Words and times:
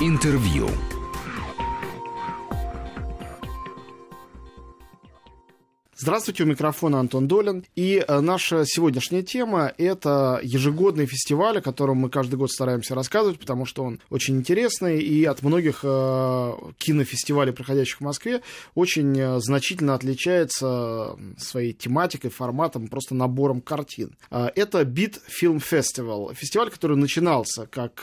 Интервью. 0.00 0.87
Здравствуйте, 6.08 6.44
у 6.44 6.46
микрофона 6.46 7.00
Антон 7.00 7.28
Долин. 7.28 7.66
И 7.76 8.02
э, 8.02 8.20
наша 8.20 8.64
сегодняшняя 8.64 9.22
тема– 9.22 9.74
это 9.76 10.40
ежегодный 10.42 11.04
фестиваль, 11.04 11.58
о 11.58 11.60
котором 11.60 11.98
мы 11.98 12.08
каждый 12.08 12.36
год 12.36 12.50
стараемся 12.50 12.94
рассказывать, 12.94 13.38
потому 13.38 13.66
что 13.66 13.84
он 13.84 14.00
очень 14.08 14.38
интересный, 14.38 15.02
и 15.02 15.26
от 15.26 15.42
многих 15.42 15.80
э, 15.82 16.52
кинофестивалей, 16.78 17.52
проходящих 17.52 17.98
в 17.98 18.04
Москве, 18.04 18.40
очень 18.74 19.20
э, 19.20 19.38
значительно 19.40 19.94
отличается 19.94 21.14
своей 21.36 21.74
тематикой, 21.74 22.30
форматом, 22.30 22.88
просто 22.88 23.14
набором 23.14 23.60
картин. 23.60 24.16
Это 24.30 24.84
Beat 24.84 25.18
Film 25.28 25.62
Festival, 25.62 26.34
фестиваль, 26.34 26.70
который 26.70 26.96
начинался 26.96 27.66
как 27.66 28.02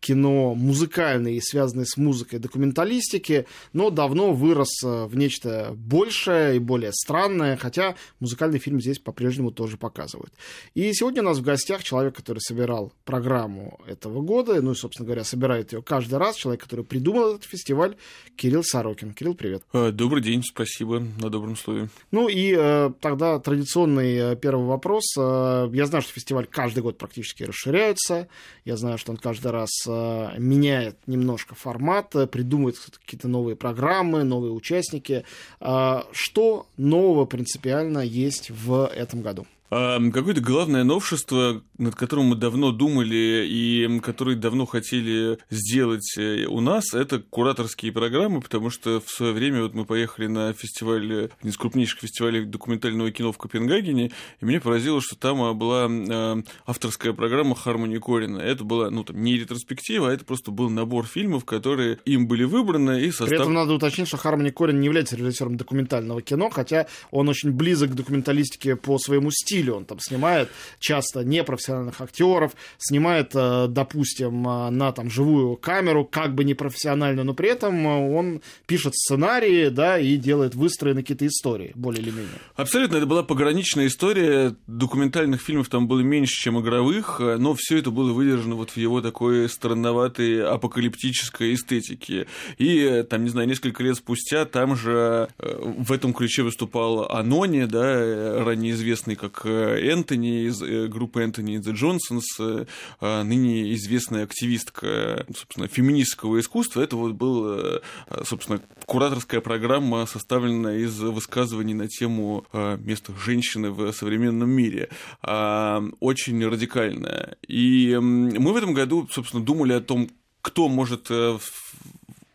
кино 0.00 0.54
музыкальное 0.54 1.32
и 1.32 1.40
связанное 1.40 1.84
с 1.86 1.96
музыкой 1.96 2.38
документалистики, 2.38 3.46
но 3.72 3.90
давно 3.90 4.32
вырос 4.32 4.82
в 4.82 5.14
нечто 5.14 5.72
большее 5.74 6.56
и 6.56 6.58
более 6.58 6.92
странное, 6.92 7.29
хотя 7.58 7.94
музыкальный 8.20 8.58
фильм 8.58 8.80
здесь 8.80 8.98
по-прежнему 8.98 9.50
тоже 9.50 9.76
показывают. 9.76 10.32
И 10.74 10.92
сегодня 10.92 11.22
у 11.22 11.26
нас 11.26 11.38
в 11.38 11.42
гостях 11.42 11.82
человек, 11.82 12.16
который 12.16 12.40
собирал 12.40 12.92
программу 13.04 13.80
этого 13.86 14.22
года, 14.22 14.60
ну 14.62 14.72
и, 14.72 14.74
собственно 14.74 15.06
говоря, 15.06 15.24
собирает 15.24 15.72
ее 15.72 15.82
каждый 15.82 16.18
раз, 16.18 16.36
человек, 16.36 16.62
который 16.62 16.84
придумал 16.84 17.36
этот 17.36 17.44
фестиваль, 17.44 17.96
Кирилл 18.36 18.62
Сорокин. 18.64 19.12
Кирилл, 19.12 19.34
привет. 19.34 19.62
Э, 19.72 19.90
добрый 19.90 20.22
день, 20.22 20.42
спасибо 20.42 21.00
на 21.00 21.30
добром 21.30 21.56
слове. 21.56 21.88
Ну 22.10 22.28
и 22.28 22.54
э, 22.56 22.90
тогда 23.00 23.38
традиционный 23.38 24.16
э, 24.16 24.36
первый 24.36 24.66
вопрос. 24.66 25.04
Э, 25.18 25.68
я 25.72 25.86
знаю, 25.86 26.02
что 26.02 26.12
фестиваль 26.12 26.46
каждый 26.46 26.82
год 26.82 26.98
практически 26.98 27.42
расширяется. 27.42 28.28
Я 28.64 28.76
знаю, 28.76 28.98
что 28.98 29.12
он 29.12 29.18
каждый 29.18 29.50
раз 29.50 29.70
меняет 29.86 30.96
немножко 31.06 31.54
формат, 31.54 32.14
придумывает 32.30 32.76
какие-то 33.04 33.28
новые 33.28 33.56
программы, 33.56 34.22
новые 34.24 34.52
участники. 34.52 35.24
Что 35.58 36.66
нового 36.76 37.19
принципиально 37.26 38.00
есть 38.00 38.50
в 38.50 38.86
этом 38.86 39.22
году? 39.22 39.46
Какое-то 39.70 40.40
главное 40.40 40.82
новшество, 40.82 41.62
над 41.78 41.94
которым 41.94 42.26
мы 42.26 42.34
давно 42.34 42.72
думали 42.72 43.46
и 43.48 44.00
которое 44.00 44.34
давно 44.34 44.66
хотели 44.66 45.38
сделать 45.48 46.18
э, 46.18 46.46
у 46.46 46.60
нас, 46.60 46.92
это 46.92 47.20
кураторские 47.20 47.92
программы, 47.92 48.40
потому 48.40 48.70
что 48.70 49.00
в 49.00 49.08
свое 49.08 49.32
время 49.32 49.62
вот 49.62 49.74
мы 49.74 49.84
поехали 49.84 50.26
на 50.26 50.52
фестиваль, 50.52 51.30
один 51.38 51.50
из 51.50 51.56
крупнейших 51.56 52.00
фестивалей 52.00 52.44
документального 52.44 53.12
кино 53.12 53.30
в 53.30 53.38
Копенгагене, 53.38 54.10
и 54.40 54.44
меня 54.44 54.60
поразило, 54.60 55.00
что 55.00 55.14
там 55.14 55.40
а, 55.40 55.54
была 55.54 55.88
э, 55.88 56.42
авторская 56.66 57.12
программа 57.12 57.54
Хармони 57.54 57.98
Корина. 57.98 58.38
Это 58.38 58.64
была, 58.64 58.90
ну, 58.90 59.04
там, 59.04 59.22
не 59.22 59.38
ретроспектива, 59.38 60.10
а 60.10 60.12
это 60.12 60.24
просто 60.24 60.50
был 60.50 60.68
набор 60.68 61.06
фильмов, 61.06 61.44
которые 61.44 61.98
им 62.04 62.26
были 62.26 62.42
выбраны 62.42 63.02
и 63.02 63.10
состав... 63.12 63.28
При 63.28 63.38
этом 63.38 63.54
надо 63.54 63.74
уточнить, 63.74 64.08
что 64.08 64.16
Хармони 64.16 64.50
Корин 64.50 64.80
не 64.80 64.86
является 64.86 65.14
режиссером 65.14 65.56
документального 65.56 66.22
кино, 66.22 66.50
хотя 66.50 66.88
он 67.12 67.28
очень 67.28 67.52
близок 67.52 67.92
к 67.92 67.94
документалистике 67.94 68.74
по 68.74 68.98
своему 68.98 69.30
стилю 69.30 69.59
стиле. 69.60 69.72
Он 69.72 69.84
там 69.84 69.98
снимает 70.00 70.50
часто 70.78 71.24
непрофессиональных 71.24 72.00
актеров, 72.00 72.52
снимает, 72.78 73.32
э, 73.34 73.66
допустим, 73.68 74.46
э, 74.48 74.70
на 74.70 74.92
там 74.92 75.10
живую 75.10 75.56
камеру, 75.56 76.04
как 76.04 76.34
бы 76.34 76.44
непрофессионально, 76.44 77.24
но 77.24 77.34
при 77.34 77.50
этом 77.50 77.86
э, 77.86 78.16
он 78.16 78.40
пишет 78.66 78.94
сценарии, 78.94 79.68
да, 79.68 79.98
и 79.98 80.16
делает 80.16 80.54
выстроенные 80.54 81.02
какие-то 81.02 81.26
истории, 81.26 81.72
более 81.74 82.02
или 82.02 82.10
менее. 82.10 82.28
Абсолютно, 82.56 82.96
это 82.96 83.06
была 83.06 83.22
пограничная 83.22 83.86
история. 83.86 84.54
Документальных 84.66 85.40
фильмов 85.40 85.68
там 85.68 85.86
было 85.86 86.00
меньше, 86.00 86.34
чем 86.40 86.60
игровых, 86.60 87.20
но 87.20 87.54
все 87.54 87.78
это 87.78 87.90
было 87.90 88.12
выдержано 88.12 88.54
вот 88.54 88.70
в 88.70 88.76
его 88.76 89.00
такой 89.00 89.48
странноватой 89.48 90.44
апокалиптической 90.44 91.54
эстетике. 91.54 92.26
И 92.58 93.04
там, 93.08 93.24
не 93.24 93.30
знаю, 93.30 93.48
несколько 93.48 93.82
лет 93.82 93.96
спустя 93.96 94.44
там 94.44 94.76
же 94.76 95.28
в 95.38 95.92
этом 95.92 96.12
ключе 96.12 96.42
выступал 96.42 97.10
Анони, 97.10 97.64
да, 97.64 98.44
ранее 98.44 98.72
известный 98.72 99.16
как 99.16 99.44
Энтони 99.50 100.46
из 100.46 100.62
э, 100.62 100.86
группы 100.88 101.22
Энтони 101.22 101.54
и 101.54 101.58
The 101.58 101.74
Johnsons, 101.74 102.66
э, 103.00 103.22
ныне 103.22 103.72
известная 103.74 104.24
активистка, 104.24 105.26
собственно, 105.36 105.68
феминистского 105.68 106.40
искусства. 106.40 106.82
Это 106.82 106.96
вот 106.96 107.12
была, 107.12 107.80
э, 108.08 108.24
собственно, 108.24 108.60
кураторская 108.86 109.40
программа, 109.40 110.06
составленная 110.06 110.78
из 110.78 110.98
высказываний 110.98 111.74
на 111.74 111.88
тему 111.88 112.44
места 112.52 113.12
женщины 113.24 113.70
в 113.70 113.92
современном 113.92 114.50
мире. 114.50 114.88
Очень 115.22 116.46
радикальная. 116.46 117.36
И 117.46 117.96
мы 118.00 118.52
в 118.52 118.56
этом 118.56 118.74
году, 118.74 119.08
собственно, 119.10 119.44
думали 119.44 119.72
о 119.72 119.80
том, 119.80 120.10
кто 120.42 120.68
может 120.68 121.08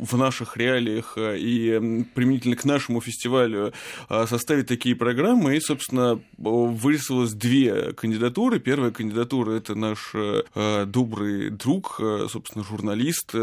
в 0.05 0.17
наших 0.17 0.57
реалиях 0.57 1.13
э, 1.17 1.37
и 1.37 2.03
применительно 2.13 2.55
к 2.55 2.65
нашему 2.65 3.01
фестивалю 3.01 3.73
э, 4.09 4.25
составить 4.27 4.67
такие 4.67 4.95
программы. 4.95 5.57
И, 5.57 5.59
собственно, 5.59 6.21
вырисовалось 6.37 7.33
две 7.33 7.93
кандидатуры. 7.93 8.59
Первая 8.59 8.91
кандидатура– 8.91 9.51
это 9.53 9.75
наш 9.75 10.11
э, 10.13 10.85
добрый 10.85 11.49
друг, 11.49 11.99
собственно, 12.29 12.63
журналист, 12.63 13.33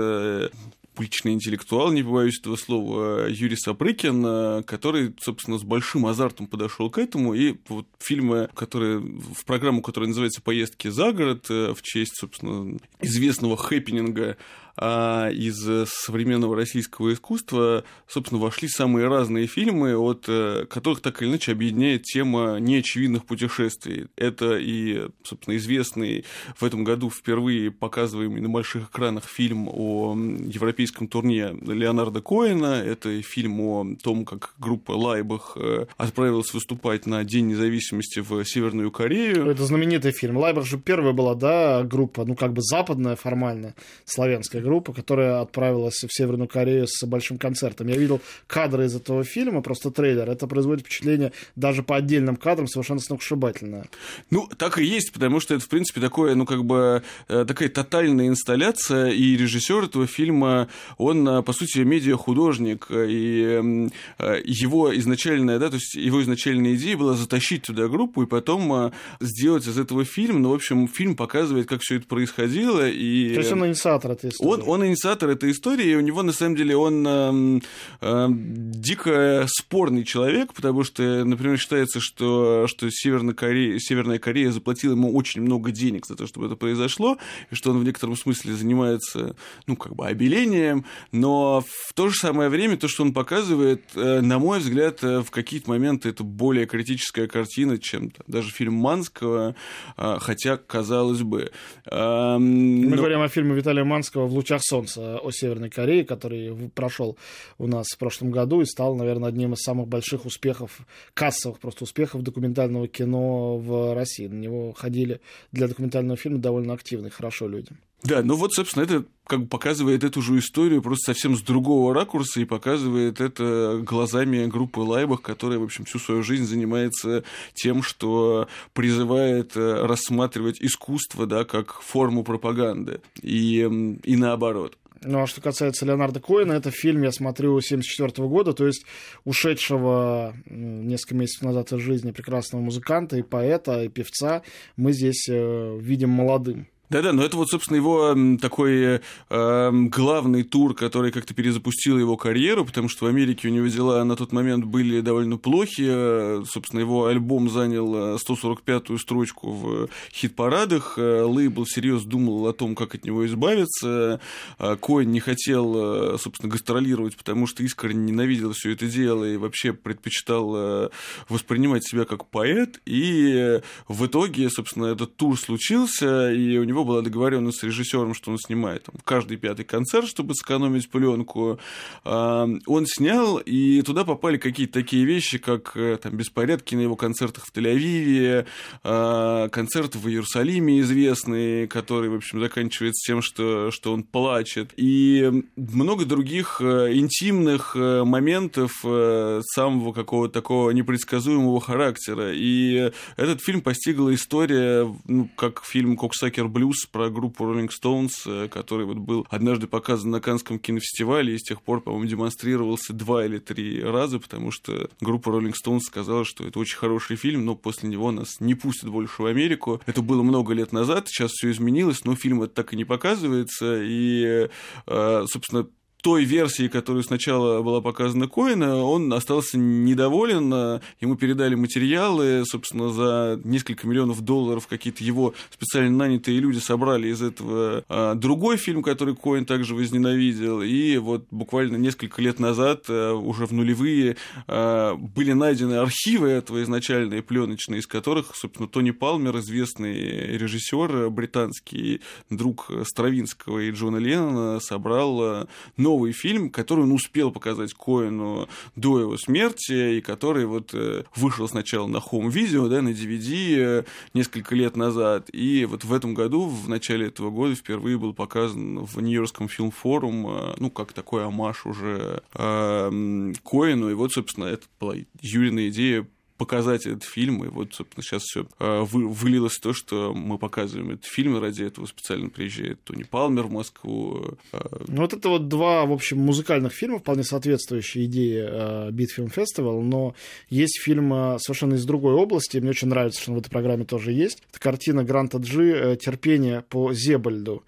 публичный 0.95 1.33
интеллектуал, 1.33 1.91
не 1.91 2.03
побоюсь 2.03 2.39
этого 2.39 2.57
слова, 2.57 3.27
Юрий 3.29 3.57
Сапрыкин, 3.57 4.63
который, 4.65 5.15
собственно, 5.21 5.59
с 5.59 5.63
большим 5.63 6.07
азартом 6.07 6.47
подошел 6.47 6.91
к 6.91 6.99
этому. 6.99 7.35
И 7.35 7.57
вот 7.69 7.87
фильмы, 7.99 8.51
которые 8.55 8.99
в 8.99 9.45
программу, 9.47 9.81
которая 9.81 10.09
называется 10.09 10.43
«Поездки 10.43 10.89
за 10.89 11.13
город», 11.13 11.49
в 11.49 11.79
честь, 11.83 12.19
собственно, 12.19 12.79
известного 13.01 13.57
хэппининга 13.57 14.33
а 14.33 14.37
из 14.79 15.89
современного 15.89 16.57
российского 16.57 17.13
искусства, 17.13 17.85
собственно, 18.07 18.41
вошли 18.41 18.69
самые 18.69 19.09
разные 19.09 19.47
фильмы, 19.47 19.97
от 19.97 20.25
э, 20.29 20.67
которых 20.69 21.01
так 21.01 21.21
или 21.21 21.29
иначе 21.29 21.53
объединяет 21.53 22.05
тема 22.05 22.57
неочевидных 22.59 23.27
путешествий. 23.27 24.07
Это 24.17 24.57
и, 24.57 25.09
собственно, 25.23 25.57
известный 25.57 26.25
в 26.57 26.65
этом 26.65 26.85
году 26.85 27.11
впервые 27.11 27.71
показываемый 27.71 28.41
на 28.41 28.49
больших 28.49 28.89
экранах 28.89 29.25
фильм 29.25 29.69
о 29.69 30.15
европейском 30.15 31.07
турне 31.07 31.55
Леонарда 31.61 32.21
Коэна, 32.21 32.83
это 32.83 33.21
фильм 33.23 33.61
о 33.61 33.87
том, 34.03 34.25
как 34.25 34.55
группа 34.59 34.93
Лайбах 34.93 35.57
э, 35.57 35.87
отправилась 35.97 36.55
выступать 36.55 37.07
на 37.07 37.25
День 37.25 37.49
независимости 37.49 38.21
в 38.21 38.45
Северную 38.45 38.91
Корею. 38.91 39.47
Это 39.47 39.65
знаменитый 39.65 40.13
фильм. 40.13 40.39
Лайбах 40.39 40.67
же 40.67 40.79
первая 40.79 41.13
была, 41.13 41.35
да, 41.35 41.83
группа, 41.83 42.25
ну, 42.25 42.35
как 42.35 42.53
бы 42.53 42.63
западная 42.63 43.17
формально, 43.17 43.75
славянская 44.05 44.62
группа, 44.63 44.93
которая 44.93 45.41
отправилась 45.41 46.03
в 46.03 46.09
Северную 46.11 46.49
Корею 46.49 46.87
с 46.87 47.05
большим 47.07 47.39
концертом. 47.39 47.89
Я 47.89 47.97
видел 47.97 48.21
кадры 48.47 48.87
из 48.87 48.95
этого 48.95 49.25
фильма, 49.25 49.63
просто 49.63 49.91
трейлер. 49.91 50.31
Это 50.31 50.47
производит 50.47 50.87
впечатление 50.87 51.33
даже 51.57 51.83
по 51.83 51.97
отдельным 51.97 52.37
кадрам 52.37 52.67
совершенно 52.69 53.01
сногсшибательное. 53.01 53.87
Ну, 54.31 54.49
так 54.57 54.79
и 54.79 54.85
есть, 54.85 55.13
потому 55.13 55.41
что 55.41 55.55
это, 55.55 55.65
в 55.65 55.69
принципе, 55.69 56.01
такое, 56.01 56.35
ну, 56.35 56.47
как 56.47 56.65
бы, 56.65 57.03
э, 57.29 57.45
такая 57.47 57.69
тотальная 57.69 58.29
инсталляция, 58.29 59.11
и 59.11 59.37
режиссер 59.37 59.85
этого 59.85 60.07
фильма, 60.07 60.69
он, 60.99 61.29
э, 61.29 61.43
по 61.43 61.53
сути, 61.53 61.81
медиахудожник, 61.81 62.87
и 62.91 63.89
э, 64.19 64.41
его 64.45 64.97
изначальная, 64.97 65.59
да, 65.59 65.69
то 65.69 65.77
есть 65.77 65.95
его 65.95 66.23
изначальная 66.23 66.75
идея 66.75 66.97
была 66.97 67.15
затащить 67.15 67.63
туда 67.63 67.89
группу 67.89 68.23
и 68.23 68.27
потом 68.27 68.93
сделать 69.21 69.67
из 69.67 69.79
этого 69.79 70.05
фильм. 70.05 70.43
Ну, 70.43 70.51
в 70.51 70.55
общем, 70.55 70.89
фильм 70.89 71.17
показывает, 71.17 71.69
как 71.69 71.81
все 71.83 71.97
это 71.97 72.07
происходило. 72.07 72.89
И... 72.89 73.35
То 73.35 73.41
есть 73.41 73.53
он 73.53 73.67
инициатор 73.67 74.13
этой 74.13 74.31
истории 74.31 74.51
он, 74.53 74.63
он 74.69 74.87
инициатор 74.87 75.31
этой 75.31 75.51
истории, 75.51 75.87
и 75.87 75.95
у 75.95 76.01
него, 76.01 76.23
на 76.23 76.33
самом 76.33 76.57
деле, 76.57 76.77
он 76.77 77.07
э, 77.07 77.61
э, 78.01 78.29
дико 78.31 79.47
спорный 79.49 80.05
человек, 80.05 80.53
потому 80.55 80.85
что, 80.85 81.25
например, 81.25 81.59
считается, 81.59 82.01
что, 82.01 82.67
что 82.67 82.89
Северная, 82.91 83.35
Корея, 83.35 83.79
Северная 83.79 84.19
Корея 84.19 84.51
заплатила 84.51 84.93
ему 84.93 85.15
очень 85.15 85.43
много 85.43 85.71
денег 85.71 86.07
за 86.07 86.17
то, 86.17 86.27
чтобы 86.27 86.47
это 86.47 86.57
произошло, 86.57 87.19
и 87.51 87.55
что 87.55 87.71
он 87.71 87.79
в 87.79 87.85
некотором 87.85 88.17
смысле 88.17 88.55
занимается, 88.55 89.37
ну, 89.67 89.77
как 89.77 89.95
бы, 89.95 90.07
обелением, 90.07 90.85
но 91.11 91.63
в 91.67 91.93
то 91.95 92.09
же 92.09 92.17
самое 92.17 92.49
время 92.49 92.77
то, 92.77 92.89
что 92.89 93.03
он 93.03 93.13
показывает, 93.13 93.83
э, 93.95 94.21
на 94.21 94.39
мой 94.39 94.59
взгляд, 94.59 95.03
э, 95.03 95.21
в 95.21 95.31
какие-то 95.31 95.71
моменты 95.71 96.09
это 96.09 96.25
более 96.25 96.67
критическая 96.67 97.27
картина, 97.29 97.79
чем 97.79 98.13
даже 98.27 98.51
фильм 98.51 98.75
Манского, 98.75 99.55
э, 99.97 100.17
хотя, 100.21 100.57
казалось 100.57 101.23
бы... 101.23 101.51
Э, 101.87 102.37
Мы 102.39 102.91
но... 102.91 102.97
говорим 102.97 103.21
о 103.21 103.29
фильме 103.29 103.55
Виталия 103.55 103.85
Манского 103.85 104.27
в 104.27 104.37
лучах 104.43 104.61
солнца 104.63 105.19
о 105.19 105.31
Северной 105.31 105.71
Корее, 105.71 106.05
который 106.05 106.71
прошел 106.75 107.17
у 107.59 107.67
нас 107.67 107.87
в 107.89 107.99
прошлом 107.99 108.31
году 108.31 108.61
и 108.61 108.67
стал, 108.67 108.95
наверное, 108.95 109.29
одним 109.29 109.55
из 109.55 109.63
самых 109.63 109.89
больших 109.89 110.27
успехов, 110.27 110.81
кассовых 111.15 111.59
просто 111.61 111.85
успехов 111.85 112.23
документального 112.23 112.89
кино 112.89 113.57
в 113.57 113.95
России. 113.95 114.27
На 114.27 114.39
него 114.39 114.73
ходили 114.73 115.21
для 115.53 115.69
документального 115.69 116.17
фильма 116.17 116.39
довольно 116.39 116.75
активно 116.75 117.07
и 117.07 117.11
хорошо 117.11 117.49
люди. 117.49 117.71
Да, 118.05 118.23
ну 118.23 118.35
вот, 118.35 118.53
собственно, 118.53 118.83
это 118.83 119.05
как 119.27 119.43
бы 119.43 119.47
показывает 119.47 120.03
эту 120.03 120.23
же 120.23 120.37
историю 120.39 120.83
просто 120.83 121.13
совсем 121.13 121.37
с 121.37 121.43
другого 121.43 121.95
ракурса 121.95 122.41
и 122.41 122.45
показывает 122.45 123.21
это 123.21 123.81
глазами 123.83 124.47
группы 124.47 124.81
Лайбах, 124.81 125.23
которая, 125.23 125.61
в 125.61 125.63
общем, 125.63 125.85
всю 125.85 126.01
свою 126.01 126.25
жизнь 126.25 126.45
занимается 126.45 127.23
тем, 127.55 127.83
что 127.83 128.49
призывает 128.73 129.57
э, 129.57 129.87
рассматривать 129.87 130.61
искусство, 130.61 131.27
да, 131.27 131.45
как 131.45 131.81
форму 131.81 132.25
пропаганды 132.25 133.01
и, 133.23 133.61
и 134.03 134.17
наоборот. 134.17 134.77
Ну, 135.05 135.23
а 135.23 135.27
что 135.27 135.41
касается 135.41 135.85
Леонарда 135.85 136.21
Коина, 136.21 136.53
это 136.53 136.71
фильм, 136.71 137.03
я 137.03 137.13
смотрю, 137.13 137.61
74 137.61 138.29
года, 138.29 138.53
то 138.53 138.67
есть 138.67 138.85
ушедшего 139.25 140.35
несколько 140.47 141.17
месяцев 141.17 141.43
назад 141.43 141.73
из 141.73 141.81
жизни 141.81 142.13
прекрасного 142.13 142.63
музыканта 142.63 143.17
и 143.17 143.23
поэта, 143.23 143.83
и 143.83 143.89
певца 143.89 144.43
мы 144.77 144.93
здесь 144.93 145.29
э, 145.29 145.79
видим 145.81 146.11
молодым. 146.11 146.69
Да-да, 146.93 147.15
но 147.15 147.25
это 147.25 147.39
вот, 147.39 147.49
собственно, 147.49 147.79
его 147.79 148.15
такой 148.39 149.01
э, 149.31 149.71
главный 149.73 150.43
тур, 150.43 150.75
который 150.75 151.11
как-то 151.11 151.33
перезапустил 151.33 151.99
его 151.99 152.19
карьеру, 152.19 152.67
потому 152.67 152.91
что 152.91 153.07
в 153.07 153.09
Америке 153.09 153.49
у 153.49 153.51
него 153.51 153.67
дела 153.69 154.05
на 154.05 154.15
тот 154.15 154.33
момент 154.33 154.67
были 154.67 155.01
довольно 155.01 155.39
плохи. 155.39 156.45
Собственно, 156.45 156.81
его 156.81 157.07
альбом 157.07 157.49
занял 157.49 158.17
145-ю 158.19 158.97
э, 158.97 158.99
строчку 158.99 159.53
в 159.53 159.89
хит-парадах. 160.13 160.99
Э, 160.99 161.23
лейбл 161.23 161.65
всерьез 161.65 162.03
думал 162.03 162.47
о 162.47 162.53
том, 162.53 162.75
как 162.75 162.95
от 162.95 163.07
него 163.07 163.25
избавиться. 163.25 164.21
Э, 164.59 164.77
Коин 164.77 165.13
не 165.13 165.21
хотел, 165.21 166.19
собственно, 166.19 166.53
гастролировать, 166.53 167.17
потому 167.17 167.47
что 167.47 167.63
искренне 167.63 168.13
ненавидел 168.13 168.53
все 168.53 168.73
это 168.73 168.87
дело 168.87 169.25
и 169.25 169.39
вообще 169.39 169.73
предпочитал 169.73 170.91
воспринимать 171.31 171.87
себя 171.87 172.05
как 172.05 172.27
поэт. 172.27 172.83
И 172.85 173.61
в 173.89 174.05
итоге, 174.05 174.51
собственно, 174.51 174.87
этот 174.87 175.17
тур 175.17 175.39
случился, 175.39 176.31
и 176.31 176.59
у 176.59 176.65
него 176.65 176.82
него 176.83 176.85
была 176.85 177.03
договоренность 177.03 177.59
с 177.59 177.63
режиссером, 177.63 178.15
что 178.15 178.31
он 178.31 178.39
снимает 178.39 178.85
там, 178.85 178.97
каждый 179.05 179.37
пятый 179.37 179.65
концерт, 179.65 180.07
чтобы 180.07 180.35
сэкономить 180.35 180.91
пленку. 180.91 181.59
А, 182.05 182.49
он 182.67 182.87
снял, 182.87 183.39
и 183.39 183.83
туда 183.83 184.05
попали 184.05 184.37
какие-то 184.37 184.75
такие 184.75 185.05
вещи, 185.05 185.39
как 185.39 185.77
э, 185.77 185.99
там, 186.03 186.17
беспорядки 186.17 186.75
на 186.75 186.81
его 186.81 186.97
концертах 186.97 187.47
в 187.47 187.53
Тель-Авиве, 187.53 188.47
а, 188.83 189.49
концерты 189.49 189.99
в 189.99 190.09
Иерусалиме 190.09 190.81
известные, 190.81 191.67
который, 191.67 192.11
в 192.11 192.15
общем, 192.15 192.41
заканчивается 192.41 193.07
тем, 193.07 193.23
что, 193.23 193.71
что 193.71 193.93
он 193.93 194.03
плачет. 194.03 194.73
И 194.77 195.31
много 195.57 196.05
других 196.05 196.61
э, 196.61 196.95
интимных 196.95 197.77
э, 197.77 198.05
моментов 198.05 198.73
самого 198.83 199.93
какого-то 199.93 200.35
такого 200.35 200.71
непредсказуемого 200.71 201.61
характера. 201.61 202.33
И 202.33 202.91
этот 203.17 203.41
фильм 203.43 203.61
постигла 203.61 204.15
история, 204.15 204.93
ну, 205.07 205.29
как 205.37 205.65
фильм 205.65 205.97
«Коксакер 205.97 206.49
Блюз», 206.49 206.72
блюз 206.73 206.87
про 206.87 207.11
группу 207.11 207.45
Rolling 207.45 207.69
Stones, 207.69 208.13
э, 208.27 208.49
который 208.49 208.87
вот 208.87 208.97
был 208.97 209.27
однажды 209.31 209.67
показан 209.67 210.11
на 210.11 210.21
Канском 210.21 210.59
кинофестивале 210.59 211.35
и 211.35 211.39
с 211.39 211.43
тех 211.43 211.63
пор, 211.63 211.81
по-моему, 211.81 212.07
демонстрировался 212.07 212.93
два 212.93 213.25
или 213.25 213.39
три 213.39 213.83
раза, 213.83 214.19
потому 214.19 214.51
что 214.51 214.89
группа 215.01 215.29
Rolling 215.29 215.53
Stones 215.53 215.81
сказала, 215.81 216.25
что 216.25 216.45
это 216.45 216.59
очень 216.59 216.79
хороший 216.79 217.17
фильм, 217.17 217.45
но 217.45 217.55
после 217.55 217.89
него 217.89 218.11
нас 218.11 218.41
не 218.41 218.55
пустят 218.55 218.89
больше 218.91 219.23
в 219.23 219.27
Америку. 219.27 219.81
Это 219.87 220.03
было 220.03 220.23
много 220.23 220.55
лет 220.55 220.73
назад, 220.73 221.09
сейчас 221.09 221.33
все 221.33 221.51
изменилось, 221.51 222.05
но 222.05 222.17
фильм 222.17 222.43
это 222.43 222.55
так 222.55 222.73
и 222.73 222.77
не 222.77 222.85
показывается, 222.85 223.83
и, 223.83 224.49
э, 224.87 225.25
собственно, 225.29 225.67
той 226.03 226.25
версии, 226.25 226.67
которую 226.67 227.05
сначала 227.05 227.63
была 227.63 227.81
показана 227.81 228.29
Коина, 228.29 228.83
он 228.83 229.13
остался 229.13 229.57
недоволен, 229.57 230.81
ему 231.01 231.17
передали 231.17 231.55
материалы, 231.55 232.43
собственно, 232.45 232.91
за 232.91 233.41
несколько 233.45 233.87
миллионов 233.87 234.21
долларов 234.21 234.67
какие-то 234.67 235.05
его 235.05 235.33
специально 235.51 235.97
нанятые 235.97 236.41
люди 236.41 236.59
собрали 236.59 237.09
из 237.09 237.23
этого 237.23 237.85
а, 237.89 238.15
другой 238.17 238.57
фильм, 238.57 238.83
который 238.83 239.15
Коин 239.15 239.47
также 239.47 239.77
возненавидел, 239.77 240.61
и 240.61 240.97
вот 240.97 241.25
буквально 241.31 241.77
несколько 241.77 242.21
лет 242.21 242.41
назад, 242.41 242.87
а, 242.89 243.15
уже 243.15 243.47
в 243.47 243.53
нулевые, 243.53 244.17
были 244.49 245.33
найдены 245.33 245.75
архивы 245.75 246.29
этого 246.29 246.63
изначальные 246.63 247.23
пленочные, 247.23 247.79
из 247.79 247.87
которых, 247.87 248.35
собственно, 248.35 248.69
Тони 248.69 248.91
Палмер, 248.91 249.39
известный 249.39 250.37
режиссер 250.37 251.11
британский, 251.11 252.01
друг 252.29 252.71
Стравинского 252.85 253.61
и 253.61 253.71
Джона 253.71 253.99
Леннона, 253.99 254.59
собрал 254.61 255.47
новый 255.93 256.13
фильм, 256.13 256.49
который 256.49 256.85
он 256.85 256.93
успел 256.93 257.31
показать 257.31 257.75
Коэну 257.75 258.49
до 258.77 259.01
его 259.01 259.19
смерти, 259.19 259.99
и 259.99 260.01
который 260.01 260.47
вот 260.47 260.71
э, 260.73 261.05
вышел 261.15 261.47
сначала 261.49 261.87
на 261.87 261.99
home-видео, 261.99 262.67
да, 262.69 262.81
на 262.81 262.89
DVD 262.89 263.57
э, 263.59 263.85
несколько 264.15 264.55
лет 264.55 264.75
назад, 264.75 265.29
и 265.33 265.67
вот 265.67 265.85
в 265.85 265.93
этом 265.93 266.15
году, 266.15 266.49
в 266.49 266.69
начале 266.69 267.09
этого 267.09 267.31
года, 267.31 267.55
впервые 267.55 267.99
был 267.99 268.15
показан 268.15 268.85
в 268.85 269.01
Нью-Йоркском 269.01 269.49
фильм-форум, 269.49 270.27
э, 270.27 270.55
ну, 270.59 270.71
как 270.71 270.95
такой 270.95 271.27
амаш 271.27 271.67
уже 271.67 272.23
Коэну, 272.33 273.91
и 273.91 273.95
вот, 273.95 274.13
собственно, 274.13 274.47
это 274.47 274.65
была 274.81 274.95
Юрина 275.21 275.69
идея 275.69 276.07
показать 276.43 276.87
этот 276.87 277.05
фильм. 277.05 277.45
И 277.45 277.49
вот, 277.49 277.73
собственно, 277.73 278.03
сейчас 278.03 278.23
все 278.23 278.49
а, 278.59 278.83
вы, 278.83 279.07
вылилось 279.07 279.53
в 279.53 279.61
то, 279.61 279.73
что 279.73 280.13
мы 280.13 280.39
показываем 280.39 280.91
этот 280.91 281.05
фильм, 281.05 281.41
ради 281.41 281.63
этого 281.63 281.87
специально 281.87 282.29
приезжает 282.31 282.83
Тони 282.83 283.05
Палмер 283.05 283.45
в 283.45 283.53
Москву. 283.53 284.37
А. 284.53 284.83
Ну, 284.89 285.03
вот 285.03 285.13
это 285.13 285.29
вот 285.29 285.47
два, 285.47 285.87
в 285.87 285.93
общем, 285.93 286.19
музыкальных 286.19 286.73
фильма, 286.73 286.99
вполне 286.99 287.23
соответствующие 287.23 288.07
идее 288.07 288.91
Битфильм 288.91 289.31
Фестивал, 289.31 289.83
но 289.83 290.17
есть 290.51 290.81
фильм 290.83 291.39
совершенно 291.39 291.75
из 291.75 291.85
другой 291.85 292.15
области, 292.15 292.59
мне 292.59 292.71
очень 292.71 292.89
нравится, 292.89 293.23
что 293.23 293.31
он 293.31 293.37
в 293.37 293.41
этой 293.41 293.51
программе 293.51 293.85
тоже 293.85 294.11
есть. 294.11 294.43
Это 294.51 294.59
картина 294.59 295.05
Гранта 295.05 295.39
Джи 295.39 295.97
«Терпение 296.03 296.63
по 296.63 296.93
Зебальду». 296.93 297.63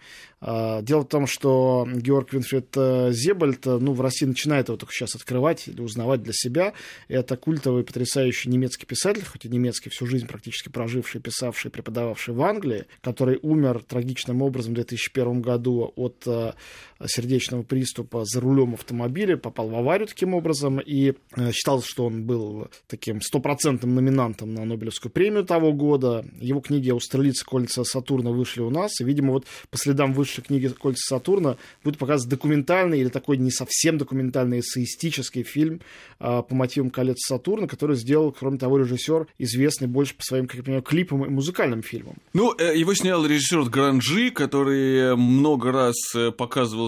А, 0.47 0.83
дело 0.83 1.01
в 1.01 1.09
том, 1.09 1.27
что 1.27 1.89
Георг 1.91 2.35
Винфрид 2.35 2.69
э, 2.77 3.13
Зебальд, 3.13 3.67
э, 3.67 3.79
ну, 3.81 3.95
в 3.95 4.03
России 4.03 4.27
начинает 4.27 4.69
его 4.69 4.77
только 4.77 4.93
сейчас 4.93 5.15
открывать 5.15 5.69
или 5.69 5.81
узнавать 5.81 6.23
для 6.23 6.35
себя. 6.35 6.75
Это 7.09 7.39
культовый, 7.39 7.83
потрясающий 7.83 8.51
немецкий 8.51 8.85
писатель, 8.85 9.25
хоть 9.25 9.47
и 9.47 9.49
немецкий, 9.49 9.89
всю 9.89 10.07
жизнь 10.07 10.27
практически 10.27 10.69
проживший, 10.69 11.23
писавший, 11.23 11.71
преподававший 11.71 12.35
в 12.35 12.43
Англии, 12.43 12.85
который 13.01 13.39
умер 13.41 13.85
трагичным 13.89 14.43
образом 14.43 14.73
в 14.73 14.75
2001 14.75 15.41
году 15.41 15.95
от 15.97 16.23
э, 16.27 16.53
сердечного 17.07 17.63
приступа 17.63 18.25
за 18.25 18.41
рулем 18.41 18.75
автомобиля, 18.75 19.37
попал 19.37 19.69
в 19.69 19.75
аварию 19.75 20.07
таким 20.07 20.35
образом 20.35 20.81
и 20.81 21.15
считалось, 21.53 21.87
что 21.87 22.07
он 22.07 22.25
был 22.25 22.69
таким 22.87 23.21
стопроцентным 23.21 23.95
номинантом 23.95 24.55
на 24.55 24.65
Нобелевскую 24.65 25.13
премию 25.13 25.45
того 25.45 25.73
года. 25.73 26.25
Его 26.41 26.61
книги 26.61 26.91
«Австралийцы 26.91 27.45
кольца 27.45 27.85
Сатурна» 27.85 28.31
вышли 28.31 28.61
у 28.61 28.71
нас, 28.71 29.01
и, 29.01 29.05
видимо, 29.05 29.33
вот 29.33 29.47
по 29.71 29.79
следам 29.79 30.17
лучшей 30.17 30.43
книги 30.43 30.69
«Кольца 30.69 31.17
Сатурна» 31.17 31.57
будет 31.83 31.99
показан 31.99 32.29
документальный 32.29 33.01
или 33.01 33.09
такой 33.09 33.37
не 33.37 33.51
совсем 33.51 33.99
документальный 33.99 34.61
эссеистический 34.61 35.43
фильм 35.43 35.81
э, 36.21 36.43
по 36.49 36.55
мотивам 36.55 36.91
«Колец 36.91 37.19
Сатурна», 37.27 37.67
который 37.67 37.97
сделал, 37.97 38.33
кроме 38.33 38.59
того, 38.59 38.79
режиссер, 38.79 39.27
известный 39.39 39.89
больше 39.89 40.15
по 40.15 40.23
своим, 40.23 40.47
как 40.47 40.57
я 40.57 40.63
понимаю, 40.63 40.83
клипам 40.83 41.25
и 41.25 41.29
музыкальным 41.29 41.83
фильмам. 41.83 42.17
Ну, 42.33 42.55
э, 42.59 42.77
его 42.77 42.95
снял 42.95 43.25
режиссер 43.25 43.65
Гранжи, 43.65 44.31
который 44.31 45.17
много 45.17 45.73
раз 45.73 45.97
э, 46.15 46.31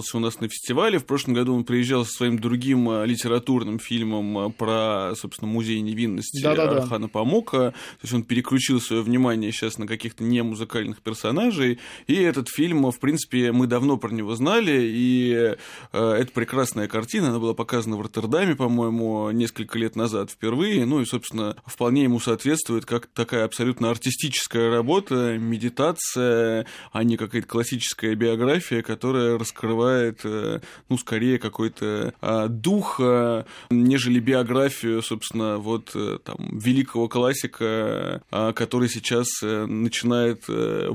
показывался 0.07 0.17
у 0.17 0.19
нас 0.19 0.39
на 0.39 0.47
фестивале. 0.47 0.99
В 0.99 1.05
прошлом 1.05 1.33
году 1.33 1.55
он 1.55 1.63
приезжал 1.63 2.05
со 2.05 2.11
своим 2.11 2.39
другим 2.39 2.89
э, 2.89 3.05
литературным 3.05 3.79
фильмом 3.79 4.51
про, 4.53 5.13
собственно, 5.15 5.51
музей 5.51 5.81
невинности 5.81 6.41
да 6.41 6.53
Архана 6.53 7.07
Памука. 7.07 7.71
То 7.71 8.03
есть 8.03 8.13
он 8.13 8.23
переключил 8.23 8.81
свое 8.81 9.01
внимание 9.01 9.51
сейчас 9.51 9.77
на 9.77 9.87
каких-то 9.87 10.23
не 10.23 10.41
музыкальных 10.43 11.01
персонажей. 11.01 11.79
И 12.07 12.15
этот 12.15 12.49
фильм, 12.49 12.89
в 12.89 12.99
принципе, 12.99 13.17
принципе, 13.17 13.51
мы 13.51 13.67
давно 13.67 13.97
про 13.97 14.11
него 14.11 14.35
знали, 14.35 14.79
и 14.81 15.33
э, 15.33 15.55
это 15.91 16.31
прекрасная 16.31 16.87
картина, 16.87 17.29
она 17.29 17.39
была 17.39 17.53
показана 17.53 17.97
в 17.97 18.01
Роттердаме, 18.01 18.55
по-моему, 18.55 19.31
несколько 19.31 19.79
лет 19.79 19.95
назад 19.95 20.31
впервые, 20.31 20.85
ну 20.85 21.01
и, 21.01 21.05
собственно, 21.05 21.55
вполне 21.65 22.03
ему 22.03 22.19
соответствует 22.19 22.85
как 22.85 23.07
такая 23.07 23.45
абсолютно 23.45 23.89
артистическая 23.89 24.69
работа, 24.69 25.37
медитация, 25.37 26.65
а 26.91 27.03
не 27.03 27.17
какая-то 27.17 27.47
классическая 27.47 28.15
биография, 28.15 28.81
которая 28.81 29.37
раскрывает, 29.37 29.86
э, 29.89 30.59
ну, 30.89 30.97
скорее 30.97 31.39
какой-то 31.39 32.13
э, 32.21 32.47
дух, 32.49 32.99
э, 32.99 33.43
нежели 33.69 34.19
биографию, 34.19 35.01
собственно, 35.01 35.57
вот 35.57 35.91
э, 35.95 36.19
там 36.23 36.37
великого 36.57 37.07
классика, 37.07 38.21
э, 38.31 38.53
который 38.53 38.89
сейчас 38.89 39.27
э, 39.43 39.65
начинает 39.65 40.45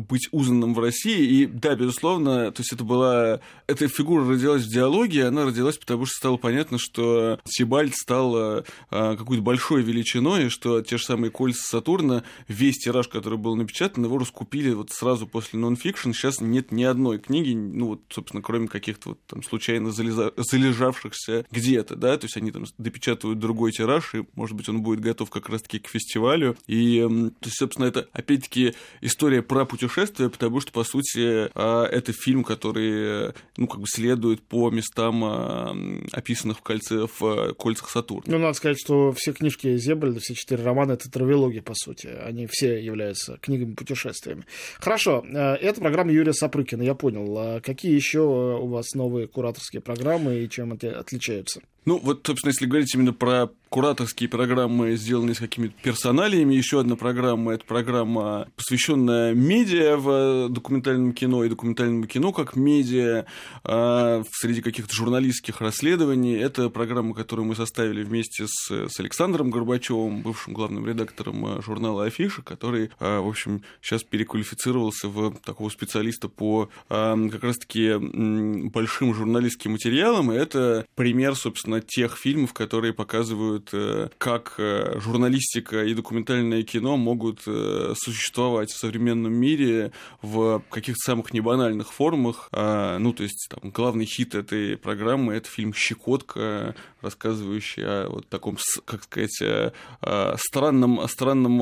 быть 0.08 0.28
узнанным 0.32 0.74
в 0.74 0.80
России. 0.80 1.24
И 1.26 1.46
да, 1.46 1.74
безусловно, 1.74 2.50
то 2.52 2.60
есть 2.60 2.72
это 2.72 2.84
была... 2.84 3.40
Эта 3.66 3.88
фигура 3.88 4.28
родилась 4.28 4.64
в 4.64 4.68
диалоге, 4.68 5.26
она 5.26 5.44
родилась 5.44 5.78
потому, 5.78 6.06
что 6.06 6.16
стало 6.16 6.36
понятно, 6.36 6.78
что 6.78 7.40
Сибальд 7.44 7.94
стал 7.94 8.34
а, 8.36 8.64
какой-то 8.90 9.42
большой 9.42 9.82
величиной, 9.82 10.46
и 10.46 10.48
что 10.48 10.82
те 10.82 10.98
же 10.98 11.04
самые 11.04 11.30
кольца 11.30 11.62
Сатурна, 11.62 12.24
весь 12.48 12.78
тираж, 12.78 13.08
который 13.08 13.38
был 13.38 13.56
напечатан, 13.56 14.04
его 14.04 14.18
раскупили 14.18 14.72
вот 14.72 14.90
сразу 14.90 15.26
после 15.26 15.58
нонфикшн. 15.58 16.12
Сейчас 16.12 16.40
нет 16.40 16.72
ни 16.72 16.84
одной 16.84 17.18
книги, 17.18 17.54
ну 17.54 17.88
вот, 17.88 18.00
собственно, 18.10 18.42
кроме 18.42 18.68
каких-то 18.82 19.10
вот 19.10 19.18
там 19.26 19.42
случайно 19.42 19.92
залеза... 19.92 20.32
залежавшихся 20.36 21.46
где-то, 21.50 21.96
да, 21.96 22.18
то 22.18 22.26
есть 22.26 22.36
они 22.36 22.50
там 22.50 22.64
допечатывают 22.78 23.38
другой 23.38 23.72
тираж, 23.72 24.14
и, 24.14 24.24
может 24.34 24.56
быть, 24.56 24.68
он 24.68 24.82
будет 24.82 25.00
готов 25.00 25.30
как 25.30 25.48
раз-таки 25.48 25.78
к 25.78 25.88
фестивалю. 25.88 26.56
И, 26.66 27.00
то 27.00 27.46
есть, 27.46 27.58
собственно, 27.58 27.86
это, 27.86 28.08
опять-таки, 28.12 28.74
история 29.00 29.42
про 29.42 29.64
путешествие, 29.64 30.28
потому 30.28 30.60
что, 30.60 30.72
по 30.72 30.84
сути, 30.84 31.48
а, 31.54 31.86
это 31.86 32.12
фильм, 32.12 32.42
который, 32.42 33.32
ну, 33.56 33.68
как 33.68 33.80
бы 33.80 33.86
следует 33.86 34.42
по 34.42 34.70
местам, 34.70 35.22
описанных 36.12 36.58
в 36.58 36.62
кольце, 36.62 37.06
в 37.18 37.54
кольцах 37.54 37.88
Сатурна. 37.90 38.24
Ну, 38.26 38.38
надо 38.38 38.54
сказать, 38.54 38.78
что 38.80 39.12
все 39.12 39.32
книжки 39.32 39.76
Зебальда, 39.76 40.20
все 40.20 40.34
четыре 40.34 40.64
романа, 40.64 40.92
это 40.92 41.10
травология, 41.10 41.62
по 41.62 41.74
сути. 41.74 42.08
Они 42.08 42.48
все 42.50 42.82
являются 42.82 43.38
книгами-путешествиями. 43.38 44.44
Хорошо, 44.80 45.24
это 45.32 45.80
программа 45.80 46.12
Юрия 46.12 46.32
Сапрыкина, 46.32 46.82
я 46.82 46.94
понял. 46.94 47.38
А 47.38 47.60
какие 47.60 47.94
еще 47.94 48.58
у 48.72 48.76
вас 48.76 48.94
новые 48.94 49.28
кураторские 49.28 49.82
программы 49.82 50.36
и 50.36 50.48
чем 50.48 50.72
они 50.72 50.90
отличаются? 50.90 51.60
Ну, 51.84 51.98
вот, 51.98 52.22
собственно, 52.26 52.50
если 52.50 52.66
говорить 52.66 52.94
именно 52.94 53.12
про 53.12 53.50
кураторские 53.72 54.28
программы, 54.28 54.96
сделанные 54.96 55.34
с 55.34 55.38
какими-то 55.38 55.74
персоналиями, 55.82 56.54
еще 56.54 56.80
одна 56.80 56.94
программа– 56.94 57.52
это 57.54 57.64
программа, 57.64 58.46
посвященная 58.54 59.32
медиа 59.32 59.96
в 59.96 60.50
документальном 60.50 61.14
кино 61.14 61.42
и 61.42 61.48
документальному 61.48 62.06
кино 62.06 62.32
как 62.32 62.54
медиа 62.54 63.24
а 63.64 64.22
среди 64.30 64.60
каких-то 64.60 64.94
журналистских 64.94 65.62
расследований. 65.62 66.34
Это 66.34 66.68
программа, 66.68 67.14
которую 67.14 67.46
мы 67.46 67.56
составили 67.56 68.02
вместе 68.02 68.44
с, 68.46 68.70
с 68.70 69.00
Александром 69.00 69.50
Горбачевым, 69.50 70.20
бывшим 70.20 70.52
главным 70.52 70.86
редактором 70.86 71.46
а, 71.46 71.62
журнала 71.62 72.04
«Афиша», 72.04 72.42
который, 72.42 72.90
а, 73.00 73.22
в 73.22 73.28
общем, 73.28 73.62
сейчас 73.80 74.02
переквалифицировался 74.02 75.08
в 75.08 75.34
такого 75.38 75.70
специалиста 75.70 76.28
по 76.28 76.68
а, 76.90 77.16
как 77.30 77.42
раз-таки 77.42 77.94
большим 78.68 79.14
журналистским 79.14 79.72
материалам. 79.72 80.30
И 80.30 80.36
это 80.36 80.84
пример, 80.94 81.34
собственно, 81.36 81.71
собственно, 81.72 81.80
тех 81.80 82.16
фильмов, 82.16 82.52
которые 82.52 82.92
показывают, 82.92 83.70
э, 83.72 84.08
как 84.18 84.54
э, 84.58 84.98
журналистика 85.00 85.84
и 85.84 85.94
документальное 85.94 86.62
кино 86.62 86.96
могут 86.96 87.42
э, 87.46 87.94
существовать 87.96 88.70
в 88.70 88.78
современном 88.78 89.32
мире 89.32 89.92
в 90.22 90.62
каких-то 90.70 91.00
самых 91.04 91.32
небанальных 91.32 91.92
формах. 91.92 92.48
А, 92.52 92.98
ну, 92.98 93.12
то 93.12 93.22
есть, 93.22 93.48
там, 93.50 93.70
главный 93.70 94.04
хит 94.04 94.34
этой 94.34 94.76
программы— 94.76 95.34
это 95.34 95.48
фильм 95.48 95.72
«Щекотка», 95.74 96.74
рассказывающий 97.00 97.84
о 97.84 98.08
вот 98.08 98.28
таком, 98.28 98.56
как 98.84 99.02
сказать, 99.02 99.72
странном, 100.38 101.08
странном 101.08 101.60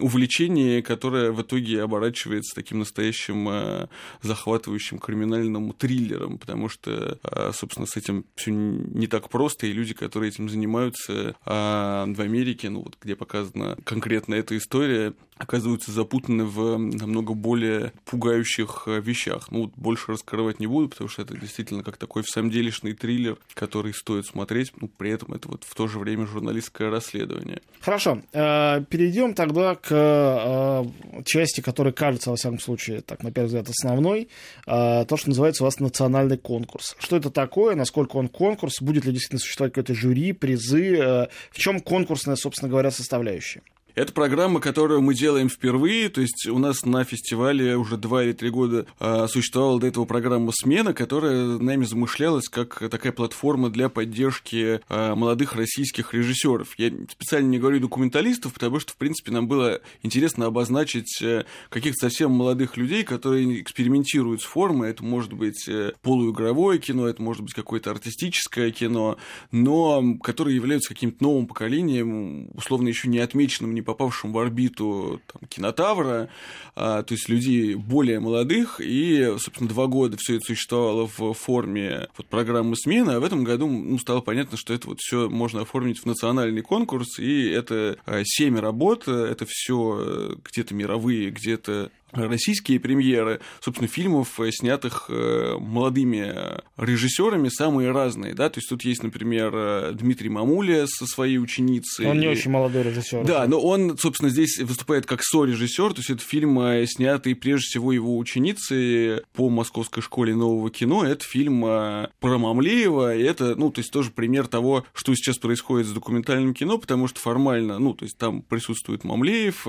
увлечении, 0.00 0.80
которое 0.80 1.30
в 1.30 1.42
итоге 1.42 1.82
оборачивается 1.82 2.56
таким 2.56 2.80
настоящим 2.80 3.88
захватывающим 4.22 4.98
криминальным 4.98 5.72
триллером, 5.72 6.38
потому 6.38 6.68
что, 6.68 7.18
собственно, 7.52 7.86
с 7.86 7.96
этим 7.96 8.24
все 8.34 8.50
не 8.50 9.06
так 9.06 9.17
так 9.18 9.30
просто, 9.30 9.66
и 9.66 9.72
люди, 9.72 9.94
которые 9.94 10.30
этим 10.30 10.48
занимаются 10.48 11.34
а 11.44 12.06
в 12.06 12.20
Америке, 12.20 12.70
ну 12.70 12.82
вот 12.82 12.96
где 13.02 13.16
показана 13.16 13.76
конкретно 13.84 14.34
эта 14.34 14.56
история, 14.56 15.12
оказываются 15.38 15.92
запутаны 15.92 16.44
в 16.44 16.76
намного 16.78 17.34
более 17.34 17.92
пугающих 18.04 18.84
э, 18.86 19.00
вещах. 19.00 19.50
Ну, 19.50 19.62
вот 19.62 19.72
больше 19.76 20.12
раскрывать 20.12 20.60
не 20.60 20.66
буду, 20.66 20.88
потому 20.88 21.08
что 21.08 21.22
это 21.22 21.36
действительно 21.36 21.82
как 21.82 21.96
такой 21.96 22.22
в 22.22 22.28
самом 22.28 22.50
делешный 22.50 22.92
триллер, 22.92 23.38
который 23.54 23.94
стоит 23.94 24.26
смотреть, 24.26 24.72
ну, 24.80 24.88
при 24.88 25.10
этом 25.10 25.32
это 25.34 25.48
вот 25.48 25.64
в 25.64 25.74
то 25.74 25.86
же 25.86 25.98
время 25.98 26.26
журналистское 26.26 26.90
расследование. 26.90 27.62
Хорошо, 27.80 28.20
э, 28.32 28.84
перейдем 28.90 29.34
тогда 29.34 29.76
к 29.76 29.88
э, 29.90 31.22
части, 31.24 31.60
которая 31.60 31.92
кажется, 31.92 32.30
во 32.30 32.36
всяком 32.36 32.58
случае, 32.58 33.00
так, 33.00 33.22
на 33.22 33.30
первый 33.30 33.46
взгляд, 33.46 33.68
основной, 33.68 34.28
то, 34.66 35.06
что 35.16 35.28
называется 35.28 35.62
у 35.62 35.66
вас 35.66 35.78
национальный 35.78 36.36
конкурс. 36.36 36.96
Что 36.98 37.16
это 37.16 37.30
такое, 37.30 37.74
насколько 37.74 38.16
он 38.16 38.28
конкурс, 38.28 38.80
будет 38.80 39.04
ли 39.04 39.07
действительно 39.12 39.40
существовать 39.40 39.72
какое-то 39.72 39.94
жюри, 39.94 40.32
призы, 40.32 41.28
в 41.50 41.58
чем 41.58 41.80
конкурсная, 41.80 42.36
собственно 42.36 42.68
говоря, 42.70 42.90
составляющая? 42.90 43.62
Это 43.98 44.12
программа, 44.12 44.60
которую 44.60 45.02
мы 45.02 45.12
делаем 45.12 45.48
впервые, 45.48 46.08
то 46.08 46.20
есть 46.20 46.46
у 46.46 46.60
нас 46.60 46.84
на 46.84 47.02
фестивале 47.02 47.76
уже 47.76 47.96
два 47.96 48.22
или 48.22 48.30
три 48.30 48.48
года 48.48 48.86
а, 49.00 49.26
существовала 49.26 49.80
до 49.80 49.88
этого 49.88 50.04
программа 50.04 50.52
«Смена», 50.52 50.94
которая 50.94 51.58
нами 51.58 51.84
замышлялась 51.84 52.48
как 52.48 52.78
такая 52.90 53.10
платформа 53.10 53.70
для 53.70 53.88
поддержки 53.88 54.80
а, 54.88 55.16
молодых 55.16 55.56
российских 55.56 56.14
режиссеров. 56.14 56.78
Я 56.78 56.92
специально 57.08 57.48
не 57.48 57.58
говорю 57.58 57.80
документалистов, 57.80 58.52
потому 58.52 58.78
что, 58.78 58.92
в 58.92 58.96
принципе, 58.98 59.32
нам 59.32 59.48
было 59.48 59.80
интересно 60.04 60.46
обозначить 60.46 61.20
э, 61.20 61.44
каких-то 61.68 62.08
совсем 62.08 62.30
молодых 62.30 62.76
людей, 62.76 63.02
которые 63.02 63.60
экспериментируют 63.60 64.42
с 64.42 64.44
формой. 64.44 64.90
Это 64.90 65.02
может 65.02 65.32
быть 65.32 65.68
э, 65.68 65.90
полуигровое 66.02 66.78
кино, 66.78 67.08
это 67.08 67.20
может 67.20 67.42
быть 67.42 67.54
какое-то 67.54 67.90
артистическое 67.90 68.70
кино, 68.70 69.16
но 69.50 70.16
которые 70.22 70.54
являются 70.54 70.90
каким-то 70.90 71.20
новым 71.20 71.48
поколением, 71.48 72.50
условно 72.54 72.86
еще 72.86 73.08
не 73.08 73.18
отмеченным, 73.18 73.74
не 73.74 73.87
попавшим 73.88 74.32
в 74.32 74.38
орбиту 74.38 75.22
там, 75.32 75.48
кинотавра, 75.48 76.28
а, 76.76 77.02
то 77.02 77.14
есть 77.14 77.30
людей 77.30 77.74
более 77.74 78.20
молодых, 78.20 78.82
и, 78.84 79.34
собственно, 79.38 79.66
два 79.66 79.86
года 79.86 80.18
все 80.20 80.36
это 80.36 80.44
существовало 80.44 81.08
в 81.08 81.32
форме 81.32 82.08
вот, 82.18 82.26
программы 82.26 82.76
смены, 82.76 83.12
а 83.12 83.20
в 83.20 83.24
этом 83.24 83.44
году 83.44 83.66
ну, 83.66 83.98
стало 83.98 84.20
понятно, 84.20 84.58
что 84.58 84.74
это 84.74 84.88
вот 84.88 84.98
все 85.00 85.30
можно 85.30 85.62
оформить 85.62 86.00
в 86.00 86.04
национальный 86.04 86.60
конкурс, 86.60 87.18
и 87.18 87.48
это 87.48 87.96
а, 88.04 88.20
семь 88.24 88.58
работ, 88.58 89.08
это 89.08 89.46
все 89.48 89.98
э, 89.98 90.34
где-то 90.44 90.74
мировые, 90.74 91.30
где-то 91.30 91.90
российские 92.12 92.80
премьеры, 92.80 93.40
собственно, 93.60 93.88
фильмов, 93.88 94.40
э, 94.40 94.50
снятых 94.50 95.06
э, 95.08 95.56
молодыми 95.58 96.34
режиссерами, 96.76 97.48
самые 97.48 97.90
разные, 97.90 98.34
да, 98.34 98.48
то 98.48 98.58
есть 98.58 98.68
тут 98.68 98.82
есть, 98.84 99.02
например, 99.02 99.52
э, 99.54 99.92
Дмитрий 99.92 100.28
Мамуля 100.28 100.86
со 100.86 101.06
своей 101.06 101.38
ученицей. 101.38 102.06
Он 102.06 102.18
не 102.18 102.28
очень 102.28 102.50
молодой 102.50 102.82
режиссер. 102.84 103.24
Да, 103.24 103.46
но 103.46 103.60
он, 103.60 103.98
собственно, 103.98 104.30
здесь 104.30 104.58
выступает 104.58 105.06
как 105.06 105.22
со-режиссер, 105.22 105.92
то 105.92 105.98
есть 105.98 106.10
это 106.10 106.22
фильм, 106.22 106.58
снятый 106.86 107.34
прежде 107.34 107.66
всего 107.66 107.92
его 107.92 108.16
ученицей 108.16 109.22
по 109.34 109.48
Московской 109.48 110.02
школе 110.02 110.34
нового 110.34 110.70
кино, 110.70 111.04
это 111.04 111.24
фильм 111.24 111.60
про 111.60 112.38
Мамлеева, 112.38 113.16
и 113.16 113.22
это, 113.22 113.54
ну, 113.56 113.70
то 113.70 113.80
есть 113.80 113.92
тоже 113.92 114.10
пример 114.10 114.46
того, 114.46 114.84
что 114.94 115.14
сейчас 115.14 115.38
происходит 115.38 115.86
с 115.86 115.92
документальным 115.92 116.54
кино, 116.54 116.78
потому 116.78 117.08
что 117.08 117.20
формально, 117.20 117.78
ну, 117.78 117.94
то 117.94 118.04
есть 118.04 118.16
там 118.16 118.42
присутствует 118.42 119.04
Мамлеев, 119.04 119.66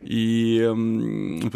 и 0.00 0.70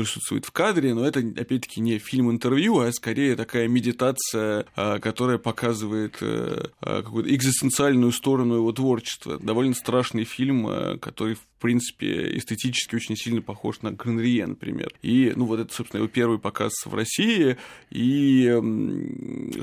присутствует 0.03 0.45
в 0.45 0.51
кадре, 0.51 0.95
но 0.95 1.07
это, 1.07 1.21
опять-таки, 1.21 1.81
не 1.81 1.99
фильм-интервью, 1.99 2.81
а 2.81 2.93
скорее 2.93 3.37
такая 3.37 3.69
медитация, 3.69 4.67
а, 4.75 4.99
которая 4.99 5.39
показывает 5.39 6.17
э, 6.21 6.67
а, 6.81 7.03
какую-то 7.03 7.33
экзистенциальную 7.33 8.11
сторону 8.11 8.57
его 8.57 8.73
творчества. 8.73 9.39
Довольно 9.39 9.75
страшный 9.75 10.25
фильм, 10.25 10.67
а, 10.67 10.99
который, 10.99 11.35
в 11.37 11.47
принципе, 11.61 12.37
эстетически 12.37 12.97
очень 12.97 13.17
сильно 13.17 13.43
похож 13.43 13.83
на 13.83 13.93
Гранрие, 13.93 14.47
например. 14.47 14.93
И, 15.03 15.33
ну, 15.37 15.45
вот 15.45 15.61
это, 15.61 15.73
собственно, 15.73 16.01
его 16.01 16.09
первый 16.09 16.41
показ 16.41 16.73
в 16.85 16.93
России. 16.93 17.57
И 17.91 18.45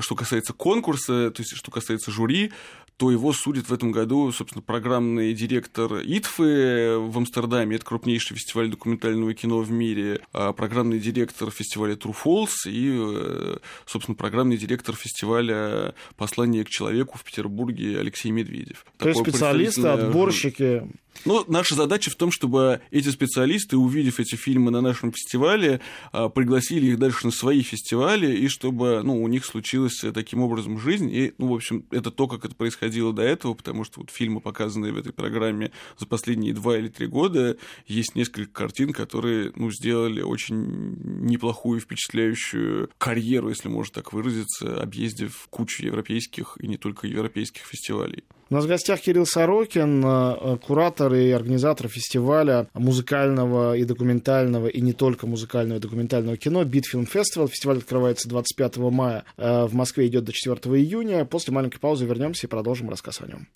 что 0.00 0.14
касается 0.14 0.54
конкурса, 0.54 1.30
то 1.30 1.42
есть 1.42 1.54
что 1.54 1.70
касается 1.70 2.10
жюри, 2.10 2.52
то 3.00 3.10
его 3.10 3.32
судит 3.32 3.70
в 3.70 3.72
этом 3.72 3.92
году, 3.92 4.30
собственно, 4.30 4.60
программный 4.60 5.32
директор 5.32 5.90
ИТФы 6.04 6.98
в 6.98 7.16
Амстердаме, 7.16 7.76
это 7.76 7.84
крупнейший 7.86 8.36
фестиваль 8.36 8.68
документального 8.68 9.32
кино 9.32 9.60
в 9.60 9.70
мире, 9.70 10.20
а 10.34 10.52
программный 10.52 10.98
директор 10.98 11.50
фестиваля 11.50 11.94
True 11.94 12.14
Falls 12.14 12.50
и, 12.66 12.90
э, 12.94 13.56
собственно, 13.86 14.16
программный 14.16 14.58
директор 14.58 14.94
фестиваля 14.94 15.94
«Послание 16.18 16.62
к 16.62 16.68
человеку» 16.68 17.16
в 17.16 17.24
Петербурге 17.24 17.98
Алексей 17.98 18.30
Медведев. 18.32 18.84
То 18.98 19.08
есть 19.08 19.20
специалисты, 19.22 19.88
отборщики 19.88 20.82
но 21.24 21.44
наша 21.48 21.74
задача 21.74 22.10
в 22.10 22.14
том, 22.14 22.30
чтобы 22.30 22.80
эти 22.90 23.08
специалисты, 23.08 23.76
увидев 23.76 24.20
эти 24.20 24.36
фильмы 24.36 24.70
на 24.70 24.80
нашем 24.80 25.12
фестивале, 25.12 25.80
а, 26.12 26.28
пригласили 26.28 26.86
их 26.86 26.98
дальше 26.98 27.26
на 27.26 27.32
свои 27.32 27.62
фестивали, 27.62 28.34
и 28.34 28.48
чтобы 28.48 29.02
ну, 29.02 29.22
у 29.22 29.28
них 29.28 29.44
случилась 29.44 30.02
таким 30.14 30.40
образом 30.40 30.78
жизнь. 30.78 31.10
И, 31.12 31.34
ну, 31.38 31.48
в 31.48 31.54
общем, 31.54 31.84
это 31.90 32.10
то, 32.10 32.26
как 32.26 32.44
это 32.44 32.54
происходило 32.54 32.89
до 33.12 33.22
этого, 33.22 33.54
потому 33.54 33.84
что 33.84 34.00
вот 34.00 34.10
фильмы, 34.10 34.40
показанные 34.40 34.92
в 34.92 34.98
этой 34.98 35.12
программе 35.12 35.72
за 35.98 36.06
последние 36.06 36.54
два 36.54 36.78
или 36.78 36.88
три 36.88 37.06
года, 37.06 37.56
есть 37.86 38.14
несколько 38.14 38.52
картин, 38.52 38.92
которые 38.92 39.52
ну, 39.56 39.70
сделали 39.70 40.22
очень 40.22 40.96
неплохую, 41.22 41.80
впечатляющую 41.80 42.90
карьеру, 42.98 43.48
если 43.48 43.68
можно 43.68 43.94
так 43.94 44.12
выразиться, 44.12 44.80
объездив 44.80 45.46
кучу 45.50 45.84
европейских 45.84 46.56
и 46.60 46.66
не 46.66 46.76
только 46.76 47.06
европейских 47.06 47.62
фестивалей. 47.62 48.24
У 48.50 48.54
нас 48.54 48.64
в 48.64 48.68
гостях 48.68 49.00
Кирилл 49.00 49.26
Сорокин, 49.26 50.04
э, 50.04 50.56
куратор 50.66 51.14
и 51.14 51.30
организатор 51.30 51.86
фестиваля 51.86 52.66
музыкального 52.74 53.76
и 53.76 53.84
документального, 53.84 54.66
и 54.66 54.80
не 54.80 54.92
только 54.92 55.28
музыкального 55.28 55.78
и 55.78 55.80
документального 55.80 56.36
кино 56.36 56.64
«Битфильм 56.64 57.06
Фестивал». 57.06 57.46
Фестиваль 57.46 57.78
открывается 57.78 58.28
25 58.28 58.78
мая 58.90 59.24
э, 59.36 59.66
в 59.66 59.74
Москве, 59.74 60.08
идет 60.08 60.24
до 60.24 60.32
4 60.32 60.58
июня. 60.80 61.24
После 61.24 61.54
маленькой 61.54 61.78
паузы 61.78 62.06
вернемся 62.06 62.48
и 62.48 62.50
продолжим 62.50 62.90
рассказ 62.90 63.20
о 63.20 63.28
нем. 63.28 63.46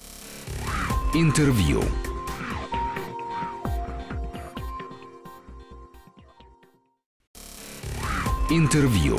Интервью. 1.13 1.83
Интервью. 8.49 9.19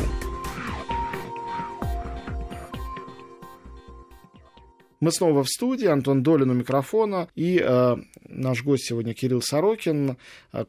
Мы 5.05 5.12
снова 5.12 5.43
в 5.43 5.47
студии, 5.47 5.85
Антон 5.85 6.24
Долин 6.24 6.50
у 6.50 6.53
микрофона, 6.55 7.27
и 7.35 7.62
э, 7.63 7.95
наш 8.27 8.63
гость 8.63 8.88
сегодня 8.88 9.13
Кирилл 9.13 9.39
Сорокин, 9.39 10.17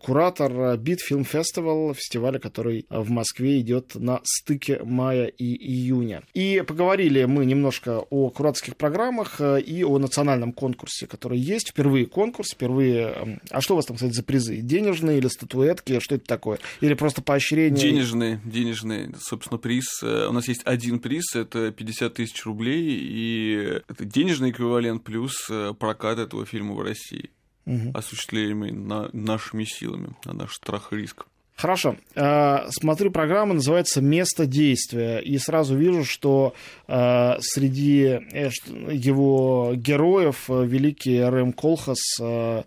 куратор 0.03 0.77
Бит 0.77 1.01
Фильм 1.01 1.25
Фестивал, 1.25 1.95
фестиваля, 1.95 2.39
который 2.39 2.85
в 2.91 3.09
Москве 3.09 3.61
идет 3.61 3.95
на 3.95 4.21
стыке 4.25 4.83
мая 4.85 5.25
и 5.25 5.57
июня. 5.57 6.23
И 6.35 6.63
поговорили 6.67 7.25
мы 7.25 7.47
немножко 7.47 8.01
о 8.11 8.29
кураторских 8.29 8.77
программах 8.77 9.41
и 9.41 9.83
о 9.85 9.99
национальном 9.99 10.53
конкурсе, 10.53 11.07
который 11.07 11.39
есть. 11.39 11.71
Впервые 11.71 12.05
конкурс, 12.05 12.51
впервые... 12.53 13.41
А 13.49 13.63
что 13.63 13.73
у 13.73 13.77
вас 13.77 13.87
там, 13.87 13.97
кстати, 13.97 14.13
за 14.13 14.23
призы? 14.23 14.59
Денежные 14.59 15.17
или 15.17 15.29
статуэтки? 15.29 15.99
Что 16.01 16.17
это 16.17 16.27
такое? 16.27 16.59
Или 16.83 16.93
просто 16.93 17.23
поощрение? 17.23 17.81
Денежные, 17.81 18.39
денежные. 18.45 19.15
Собственно, 19.19 19.57
приз. 19.57 20.03
У 20.03 20.33
нас 20.33 20.47
есть 20.47 20.61
один 20.67 20.99
приз, 20.99 21.35
это 21.35 21.73
50 21.73 22.13
тысяч 22.13 22.45
рублей, 22.45 22.99
и 23.01 23.81
это 23.89 24.05
денежный 24.27 24.51
эквивалент 24.51 25.05
плюс 25.05 25.49
прокат 25.79 26.19
этого 26.19 26.45
фильма 26.45 26.75
в 26.75 26.83
России, 26.83 27.31
угу. 27.65 27.93
осуществляемый 27.95 28.73
на, 28.73 29.09
нашими 29.13 29.65
силами, 29.65 30.17
на 30.25 30.33
наш 30.33 30.55
страх 30.55 30.93
и 30.93 30.97
риск. 30.97 31.27
Хорошо. 31.57 31.97
Э, 32.15 32.69
смотрю, 32.69 33.11
программа 33.11 33.55
называется 33.55 34.03
«Место 34.03 34.45
действия», 34.45 35.21
и 35.21 35.39
сразу 35.39 35.75
вижу, 35.75 36.05
что 36.05 36.53
э, 36.87 37.37
среди 37.41 38.21
э, 38.31 38.51
его 38.91 39.73
героев 39.75 40.51
великий 40.51 41.19
Рэм 41.19 41.55
Колхас, 41.55 42.19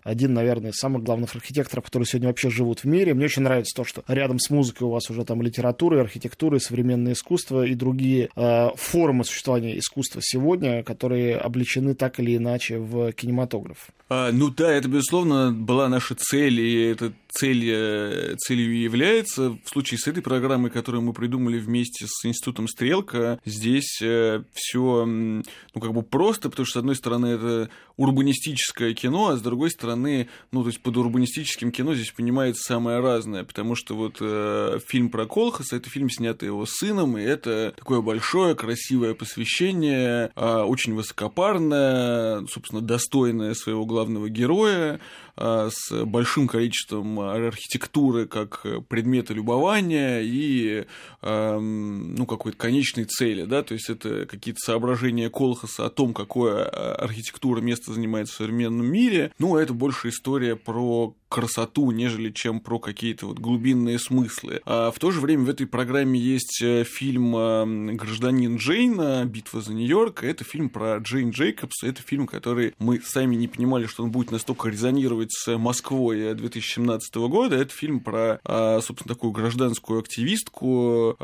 один, 0.02 0.34
наверное, 0.34 0.72
из 0.72 0.76
самых 0.76 1.04
главных 1.04 1.36
архитекторов, 1.36 1.84
которые 1.84 2.06
сегодня 2.06 2.28
вообще 2.28 2.50
живут 2.50 2.80
в 2.80 2.84
мире. 2.86 3.14
Мне 3.14 3.26
очень 3.26 3.42
нравится 3.42 3.76
то, 3.76 3.84
что 3.84 4.02
рядом 4.08 4.40
с 4.40 4.50
музыкой 4.50 4.88
у 4.88 4.90
вас 4.90 5.08
уже 5.08 5.24
там 5.24 5.40
литература, 5.40 5.98
и 5.98 6.00
архитектура, 6.00 6.56
и 6.56 6.60
современное 6.60 7.12
искусство, 7.12 7.64
и 7.64 7.74
другие 7.74 8.28
формы 8.76 9.24
существования 9.24 9.78
искусства 9.78 10.20
сегодня, 10.22 10.82
которые 10.82 11.36
обличены 11.36 11.94
так 11.94 12.18
или 12.18 12.36
иначе 12.36 12.78
в 12.78 13.12
кинематограф. 13.12 13.88
А, 14.08 14.32
ну 14.32 14.50
да, 14.50 14.72
это, 14.72 14.88
безусловно, 14.88 15.52
была 15.52 15.88
наша 15.88 16.16
цель, 16.16 16.60
и 16.60 16.90
это 16.90 17.12
цель, 17.30 17.64
э, 17.68 18.34
целью 18.38 18.78
является. 18.78 19.58
В 19.64 19.68
случае 19.68 19.98
с 19.98 20.06
этой 20.06 20.22
программой, 20.22 20.70
которую 20.70 21.02
мы 21.02 21.12
придумали 21.12 21.58
вместе 21.58 22.06
с 22.08 22.24
Институтом 22.26 22.68
Стрелка, 22.68 23.40
здесь 23.44 24.00
э, 24.02 24.42
все 24.54 25.04
ну, 25.06 25.80
как 25.80 25.92
бы 25.92 26.02
просто, 26.02 26.50
потому 26.50 26.66
что, 26.66 26.78
с 26.78 26.80
одной 26.80 26.96
стороны, 26.96 27.26
это 27.26 27.70
урбанистическое 27.96 28.94
кино, 28.94 29.28
а 29.28 29.36
с 29.36 29.42
другой 29.42 29.70
стороны, 29.70 30.28
ну, 30.52 30.62
то 30.62 30.68
есть 30.68 30.80
под 30.80 30.96
урбанистическим 30.96 31.70
кино 31.70 31.94
здесь 31.94 32.12
понимается 32.12 32.62
самое 32.62 33.00
разное, 33.00 33.44
потому 33.44 33.74
что 33.74 33.94
вот 33.94 34.16
э, 34.20 34.78
фильм 34.86 35.10
про 35.10 35.26
Колхаса, 35.26 35.76
это 35.76 35.90
фильм, 35.90 36.08
снятый 36.08 36.46
его 36.46 36.64
сыном, 36.66 37.18
и 37.18 37.22
это 37.22 37.74
такое 37.76 38.00
большое, 38.00 38.54
красивое 38.54 39.14
посвящение, 39.14 40.30
э, 40.34 40.62
очень 40.62 40.94
высокопарное, 40.94 42.46
собственно, 42.46 42.80
достойное 42.80 43.52
своего 43.52 43.84
главного 43.84 44.30
героя, 44.30 44.98
с 45.40 46.04
большим 46.04 46.46
количеством 46.46 47.18
архитектуры 47.20 48.26
как 48.26 48.64
предмета 48.88 49.32
любования 49.32 50.20
и 50.20 50.86
ну, 51.22 52.26
какой-то 52.26 52.58
конечной 52.58 53.04
цели, 53.04 53.44
да, 53.44 53.62
то 53.62 53.74
есть 53.74 53.88
это 53.88 54.26
какие-то 54.26 54.60
соображения 54.60 55.30
Колхаса 55.30 55.86
о 55.86 55.90
том, 55.90 56.14
какое 56.14 56.64
а, 56.64 56.94
архитектура 56.94 57.60
место 57.60 57.92
занимает 57.92 58.28
в 58.28 58.34
современном 58.34 58.86
мире, 58.86 59.32
ну, 59.38 59.56
это 59.56 59.72
больше 59.72 60.08
история 60.10 60.56
про 60.56 61.14
красоту, 61.30 61.90
нежели 61.92 62.30
чем 62.30 62.60
про 62.60 62.78
какие-то 62.78 63.26
вот 63.26 63.38
глубинные 63.38 63.98
смыслы. 63.98 64.60
А 64.66 64.90
в 64.90 64.98
то 64.98 65.10
же 65.10 65.20
время 65.20 65.44
в 65.44 65.48
этой 65.48 65.66
программе 65.66 66.18
есть 66.20 66.60
э, 66.60 66.84
фильм 66.84 67.36
э, 67.36 67.94
«Гражданин 67.94 68.56
Джейн. 68.56 69.28
Битва 69.28 69.62
за 69.62 69.72
Нью-Йорк». 69.72 70.24
Это 70.24 70.44
фильм 70.44 70.68
про 70.68 70.98
Джейн 70.98 71.30
Джейкобс. 71.30 71.84
Это 71.84 72.02
фильм, 72.02 72.26
который 72.26 72.74
мы 72.78 73.00
сами 73.00 73.36
не 73.36 73.46
понимали, 73.46 73.86
что 73.86 74.02
он 74.02 74.10
будет 74.10 74.32
настолько 74.32 74.68
резонировать 74.68 75.32
с 75.32 75.56
Москвой 75.56 76.34
2017 76.34 77.14
года. 77.14 77.56
Это 77.56 77.72
фильм 77.72 78.00
про, 78.00 78.40
собственно, 78.82 79.14
такую 79.14 79.32
гражданскую 79.32 80.00
активистку, 80.00 81.16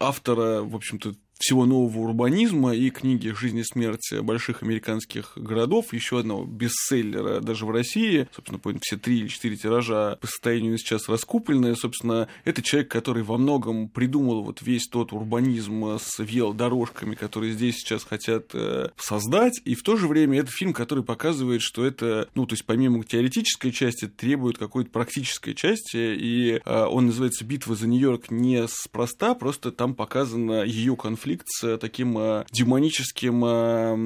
автора, 0.00 0.62
в 0.62 0.74
общем-то, 0.74 1.14
всего 1.38 1.66
нового 1.66 1.98
урбанизма 1.98 2.74
и 2.74 2.90
книги 2.90 3.28
«Жизнь 3.28 3.58
и 3.58 3.64
смерть 3.64 4.12
больших 4.22 4.62
американских 4.62 5.32
городов», 5.36 5.92
еще 5.92 6.20
одного 6.20 6.44
бестселлера 6.44 7.40
даже 7.40 7.66
в 7.66 7.70
России, 7.70 8.28
собственно, 8.34 8.58
помню, 8.58 8.78
все 8.82 8.96
три 8.96 9.18
или 9.20 9.28
четыре 9.28 9.56
тиража 9.56 10.16
по 10.20 10.26
состоянию 10.26 10.78
сейчас 10.78 11.08
раскуплены, 11.08 11.74
собственно, 11.76 12.28
это 12.44 12.62
человек, 12.62 12.90
который 12.90 13.22
во 13.22 13.36
многом 13.36 13.88
придумал 13.88 14.44
вот 14.44 14.62
весь 14.62 14.86
тот 14.86 15.12
урбанизм 15.12 15.98
с 15.98 16.18
велодорожками, 16.18 17.14
которые 17.14 17.52
здесь 17.52 17.76
сейчас 17.76 18.04
хотят 18.04 18.54
э, 18.54 18.90
создать, 18.96 19.60
и 19.64 19.74
в 19.74 19.82
то 19.82 19.96
же 19.96 20.06
время 20.06 20.40
это 20.40 20.50
фильм, 20.50 20.72
который 20.72 21.04
показывает, 21.04 21.62
что 21.62 21.84
это, 21.84 22.28
ну, 22.34 22.46
то 22.46 22.54
есть 22.54 22.64
помимо 22.64 23.02
теоретической 23.04 23.72
части, 23.72 24.06
требует 24.06 24.58
какой-то 24.58 24.90
практической 24.90 25.54
части, 25.54 25.96
и 25.96 26.60
э, 26.64 26.84
он 26.84 27.06
называется 27.06 27.44
«Битва 27.44 27.74
за 27.74 27.88
Нью-Йорк» 27.88 28.30
не 28.30 28.66
спроста, 28.68 29.34
просто 29.34 29.72
там 29.72 29.94
показана 29.94 30.62
ее 30.62 30.96
конфликт 30.96 31.23
конфликт 31.24 31.46
с 31.48 31.78
таким 31.78 32.18
э, 32.18 32.44
демоническим 32.52 33.44
э, 33.44 33.96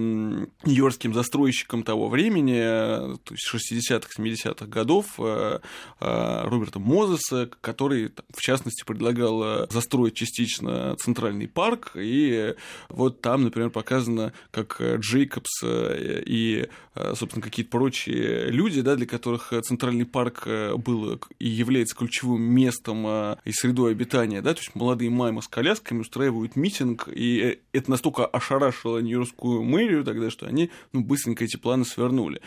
нью-йоркским 0.64 1.12
застройщиком 1.12 1.82
того 1.82 2.08
времени, 2.08 2.58
э, 2.58 3.16
то 3.24 3.34
есть 3.34 3.52
60-х, 3.52 4.08
70-х 4.16 4.66
годов, 4.66 5.18
Роберта 5.98 6.78
Мозеса, 6.78 7.50
который, 7.60 8.12
в 8.32 8.40
частности, 8.40 8.84
предлагал 8.84 9.68
застроить 9.68 10.14
частично 10.14 10.94
центральный 10.96 11.48
парк, 11.48 11.92
и 11.96 12.54
вот 12.88 13.20
там, 13.20 13.44
например, 13.44 13.70
показано, 13.70 14.32
как 14.50 14.80
Джейкобс 14.80 15.62
и, 15.64 16.68
собственно, 16.94 17.42
какие-то 17.42 17.70
прочие 17.70 18.50
люди, 18.50 18.80
да, 18.80 18.96
для 18.96 19.06
которых 19.06 19.52
центральный 19.62 20.06
парк 20.06 20.46
был 20.46 21.20
и 21.38 21.48
является 21.48 21.96
ключевым 21.96 22.42
местом 22.42 23.06
и 23.44 23.52
средой 23.52 23.92
обитания, 23.92 24.42
да, 24.42 24.54
то 24.54 24.60
есть 24.60 24.74
молодые 24.74 25.10
мамы 25.10 25.42
с 25.42 25.48
колясками 25.48 26.00
устраивают 26.00 26.56
митинг 26.56 27.07
и 27.14 27.60
это 27.72 27.90
настолько 27.90 28.26
ошарашило 28.26 28.98
Нью-Йоркскую 28.98 29.62
мэрию 29.62 30.04
тогда, 30.04 30.30
что 30.30 30.46
они 30.46 30.70
ну, 30.92 31.02
быстренько 31.02 31.44
эти 31.44 31.56
планы 31.56 31.84
свернули. 31.84 32.40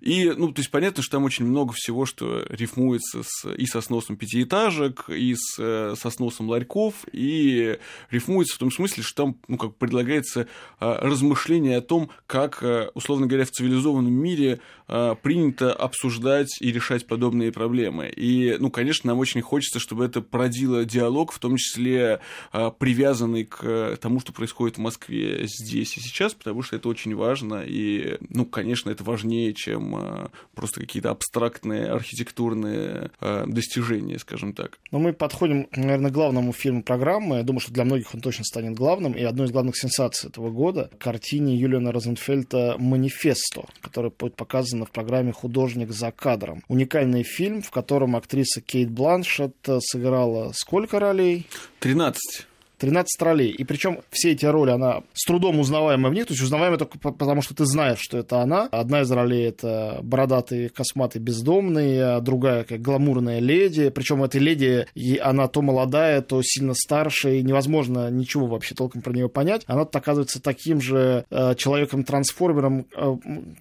И, 0.00 0.32
ну, 0.36 0.52
то 0.52 0.60
есть 0.60 0.70
понятно, 0.70 1.02
что 1.02 1.16
там 1.16 1.24
очень 1.24 1.44
много 1.44 1.72
всего, 1.72 2.06
что 2.06 2.44
рифмуется 2.48 3.22
с, 3.24 3.50
и 3.52 3.66
со 3.66 3.80
сносом 3.80 4.16
пятиэтажек, 4.16 5.08
и 5.08 5.34
с, 5.34 5.56
э, 5.58 5.94
со 5.96 6.10
сносом 6.10 6.48
ларьков, 6.48 6.94
и 7.12 7.78
рифмуется 8.10 8.56
в 8.56 8.58
том 8.58 8.70
смысле, 8.70 9.02
что 9.02 9.24
там, 9.24 9.36
ну, 9.48 9.56
как 9.56 9.76
предлагается 9.76 10.48
а, 10.78 10.98
размышление 11.00 11.78
о 11.78 11.82
том, 11.82 12.10
как, 12.26 12.62
э, 12.62 12.90
условно 12.94 13.26
говоря, 13.26 13.44
в 13.44 13.50
цивилизованном 13.50 14.12
мире 14.12 14.60
а, 14.88 15.14
принято 15.14 15.72
обсуждать 15.72 16.60
и 16.60 16.70
решать 16.70 17.06
подобные 17.06 17.50
проблемы. 17.50 18.08
И, 18.08 18.56
ну, 18.58 18.70
конечно, 18.70 19.08
нам 19.08 19.18
очень 19.18 19.42
хочется, 19.42 19.80
чтобы 19.80 20.04
это 20.04 20.20
породило 20.20 20.84
диалог, 20.84 21.32
в 21.32 21.38
том 21.38 21.56
числе 21.56 22.20
а, 22.52 22.70
привязанный 22.70 23.44
к 23.44 23.96
тому, 24.06 24.20
что 24.20 24.32
происходит 24.32 24.76
в 24.76 24.80
Москве 24.80 25.48
здесь 25.48 25.96
и 25.96 26.00
сейчас, 26.00 26.32
потому 26.32 26.62
что 26.62 26.76
это 26.76 26.88
очень 26.88 27.16
важно, 27.16 27.64
и, 27.66 28.18
ну, 28.28 28.46
конечно, 28.46 28.88
это 28.88 29.02
важнее, 29.02 29.52
чем 29.52 29.96
а, 29.96 30.30
просто 30.54 30.78
какие-то 30.78 31.10
абстрактные 31.10 31.86
архитектурные 31.90 33.10
а, 33.18 33.46
достижения, 33.46 34.20
скажем 34.20 34.52
так. 34.52 34.78
Но 34.92 35.00
мы 35.00 35.12
подходим, 35.12 35.66
наверное, 35.74 36.12
к 36.12 36.14
главному 36.14 36.52
фильму 36.52 36.84
программы. 36.84 37.38
Я 37.38 37.42
думаю, 37.42 37.58
что 37.58 37.72
для 37.72 37.82
многих 37.82 38.14
он 38.14 38.20
точно 38.20 38.44
станет 38.44 38.76
главным, 38.76 39.12
и 39.12 39.24
одной 39.24 39.48
из 39.48 39.50
главных 39.50 39.76
сенсаций 39.76 40.30
этого 40.30 40.50
года— 40.50 40.88
картине 41.00 41.56
Юлиана 41.56 41.90
Розенфельта 41.90 42.76
«Манифесто», 42.78 43.64
которая 43.80 44.12
будет 44.16 44.36
показана 44.36 44.84
в 44.84 44.92
программе 44.92 45.32
«Художник 45.32 45.90
за 45.90 46.12
кадром». 46.12 46.62
Уникальный 46.68 47.24
фильм, 47.24 47.60
в 47.60 47.72
котором 47.72 48.14
актриса 48.14 48.60
Кейт 48.60 48.88
Бланшет 48.88 49.56
сыграла 49.80 50.52
сколько 50.54 51.00
ролей? 51.00 51.48
13. 51.80 52.46
13 52.78 53.22
ролей. 53.22 53.50
И 53.50 53.64
причем 53.64 54.00
все 54.10 54.32
эти 54.32 54.44
роли, 54.44 54.70
она 54.70 55.02
с 55.14 55.24
трудом 55.26 55.58
узнаваемая 55.58 56.10
в 56.10 56.14
них, 56.14 56.26
то 56.26 56.32
есть 56.32 56.42
узнаваемая 56.42 56.78
только 56.78 56.98
потому, 56.98 57.42
что 57.42 57.54
ты 57.54 57.64
знаешь, 57.64 57.98
что 58.00 58.18
это 58.18 58.40
она. 58.40 58.68
Одна 58.70 59.02
из 59.02 59.10
ролей 59.10 59.48
это 59.48 60.00
бородатый, 60.02 60.68
косматый, 60.68 61.20
бездомный, 61.20 62.16
а 62.16 62.20
другая 62.20 62.64
как 62.64 62.82
гламурная 62.82 63.38
леди. 63.38 63.88
Причем 63.88 64.22
эта 64.22 64.38
леди, 64.38 64.86
она 65.20 65.48
то 65.48 65.62
молодая, 65.62 66.20
то 66.20 66.40
сильно 66.42 66.74
старше, 66.74 67.38
и 67.38 67.42
невозможно 67.42 68.10
ничего 68.10 68.46
вообще 68.46 68.74
толком 68.74 69.02
про 69.02 69.12
нее 69.12 69.28
понять. 69.28 69.62
Она 69.66 69.84
тут 69.84 69.96
оказывается 69.96 70.42
таким 70.42 70.80
же 70.80 71.24
э, 71.30 71.54
человеком-трансформером, 71.56 72.86
э, 72.94 73.16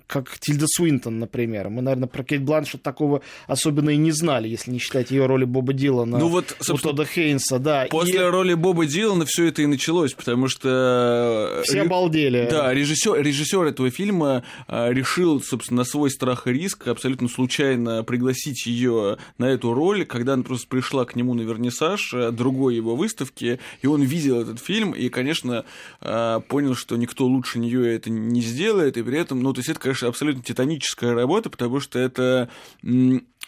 как 0.08 0.38
Тильда 0.39 0.65
Суинтон, 0.67 1.19
например. 1.19 1.69
Мы, 1.69 1.82
наверное, 1.82 2.08
про 2.08 2.23
Кейт 2.23 2.43
Бланшет 2.43 2.82
такого 2.82 3.21
особенно 3.47 3.91
и 3.91 3.97
не 3.97 4.12
знали, 4.12 4.47
если 4.47 4.71
не 4.71 4.80
считать 4.80 5.12
ее 5.12 5.25
роли 5.25 5.45
Боба 5.45 5.73
Дилана 5.73 6.17
ну 6.17 6.28
вот, 6.28 6.56
у 6.67 6.78
Тодда 6.78 7.06
Хейнса. 7.06 7.60
Да. 7.60 7.88
После 7.89 8.19
и... 8.19 8.30
роли 8.30 8.54
Боба 8.54 8.86
Дилана 8.86 9.04
сделано 9.05 9.25
все 9.27 9.45
это 9.45 9.61
и 9.61 9.67
началось, 9.67 10.13
потому 10.13 10.47
что... 10.47 11.61
Все 11.63 11.81
обалдели. 11.81 12.47
Да, 12.49 12.73
режиссер, 12.73 13.21
режиссер 13.21 13.65
этого 13.65 13.91
фильма 13.91 14.43
решил, 14.67 15.41
собственно, 15.41 15.81
на 15.81 15.83
свой 15.83 16.09
страх 16.09 16.47
и 16.47 16.51
риск 16.51 16.87
абсолютно 16.87 17.29
случайно 17.29 18.03
пригласить 18.03 18.65
ее 18.65 19.17
на 19.37 19.45
эту 19.45 19.73
роль, 19.73 20.05
когда 20.05 20.33
она 20.33 20.41
просто 20.41 20.67
пришла 20.67 21.05
к 21.05 21.15
нему 21.15 21.35
на 21.35 21.41
вернисаж 21.41 22.15
другой 22.31 22.75
его 22.75 22.95
выставки, 22.95 23.59
и 23.83 23.87
он 23.87 24.01
видел 24.01 24.41
этот 24.41 24.59
фильм, 24.59 24.93
и, 24.93 25.09
конечно, 25.09 25.65
понял, 25.99 26.73
что 26.73 26.95
никто 26.95 27.27
лучше 27.27 27.59
нее 27.59 27.95
это 27.95 28.09
не 28.09 28.41
сделает, 28.41 28.97
и 28.97 29.03
при 29.03 29.19
этом, 29.19 29.43
ну, 29.43 29.53
то 29.53 29.59
есть 29.59 29.69
это, 29.69 29.79
конечно, 29.79 30.07
абсолютно 30.07 30.41
титаническая 30.41 31.13
работа, 31.13 31.51
потому 31.51 31.79
что 31.79 31.99
это 31.99 32.49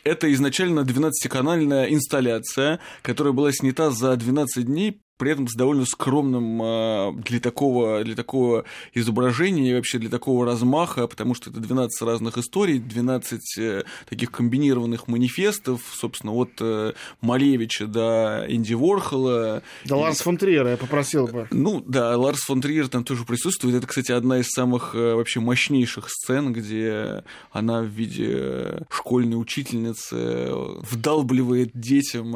это 0.04 0.32
изначально 0.34 0.82
12-канальная 0.82 1.92
инсталляция, 1.92 2.80
которая 3.02 3.34
была 3.34 3.52
снята 3.52 3.90
за 3.90 4.16
12 4.16 4.66
дней 4.66 5.02
при 5.18 5.32
этом 5.32 5.48
с 5.48 5.56
довольно 5.56 5.86
скромным 5.86 6.62
а, 6.62 7.12
для 7.12 7.40
такого, 7.40 8.04
для 8.04 8.16
такого 8.16 8.66
изображения 8.94 9.72
и 9.72 9.74
вообще 9.74 9.98
для 9.98 10.10
такого 10.10 10.46
размаха, 10.46 11.08
потому 11.08 11.34
что 11.34 11.50
это 11.50 11.60
12 11.60 12.02
разных 12.04 12.38
историй, 12.38 12.80
12 12.80 13.58
э, 13.58 13.84
таких 14.08 14.32
комбинированных 14.32 15.08
манифестов, 15.08 15.82
собственно, 15.94 16.34
от 16.34 16.52
э, 16.60 16.94
Малевича 17.22 17.88
до 17.88 18.46
Энди 18.48 18.74
Ворхола. 18.74 19.64
Да 19.86 19.96
и... 19.96 20.00
Ларс 20.00 20.22
фон 20.22 20.38
Триера 20.38 20.72
я 20.72 20.78
попросил 20.78 21.28
бы. 21.28 21.48
Ну, 21.52 21.84
да, 21.86 22.16
Ларс 22.16 22.42
фон 22.42 22.62
Триер 22.62 22.88
там 22.88 23.04
тоже 23.04 23.26
присутствует. 23.26 23.76
Это, 23.76 23.88
кстати, 23.88 24.12
одна 24.12 24.40
из 24.40 24.50
самых 24.50 24.94
э, 24.94 25.16
вообще 25.16 25.40
мощнейших 25.40 26.10
сцен, 26.10 26.54
где 26.54 27.24
она 27.52 27.82
в 27.82 27.88
виде 27.88 28.86
школьной 28.90 29.40
учительницы 29.42 30.52
вдалбливает 30.82 31.72
детям 31.74 32.28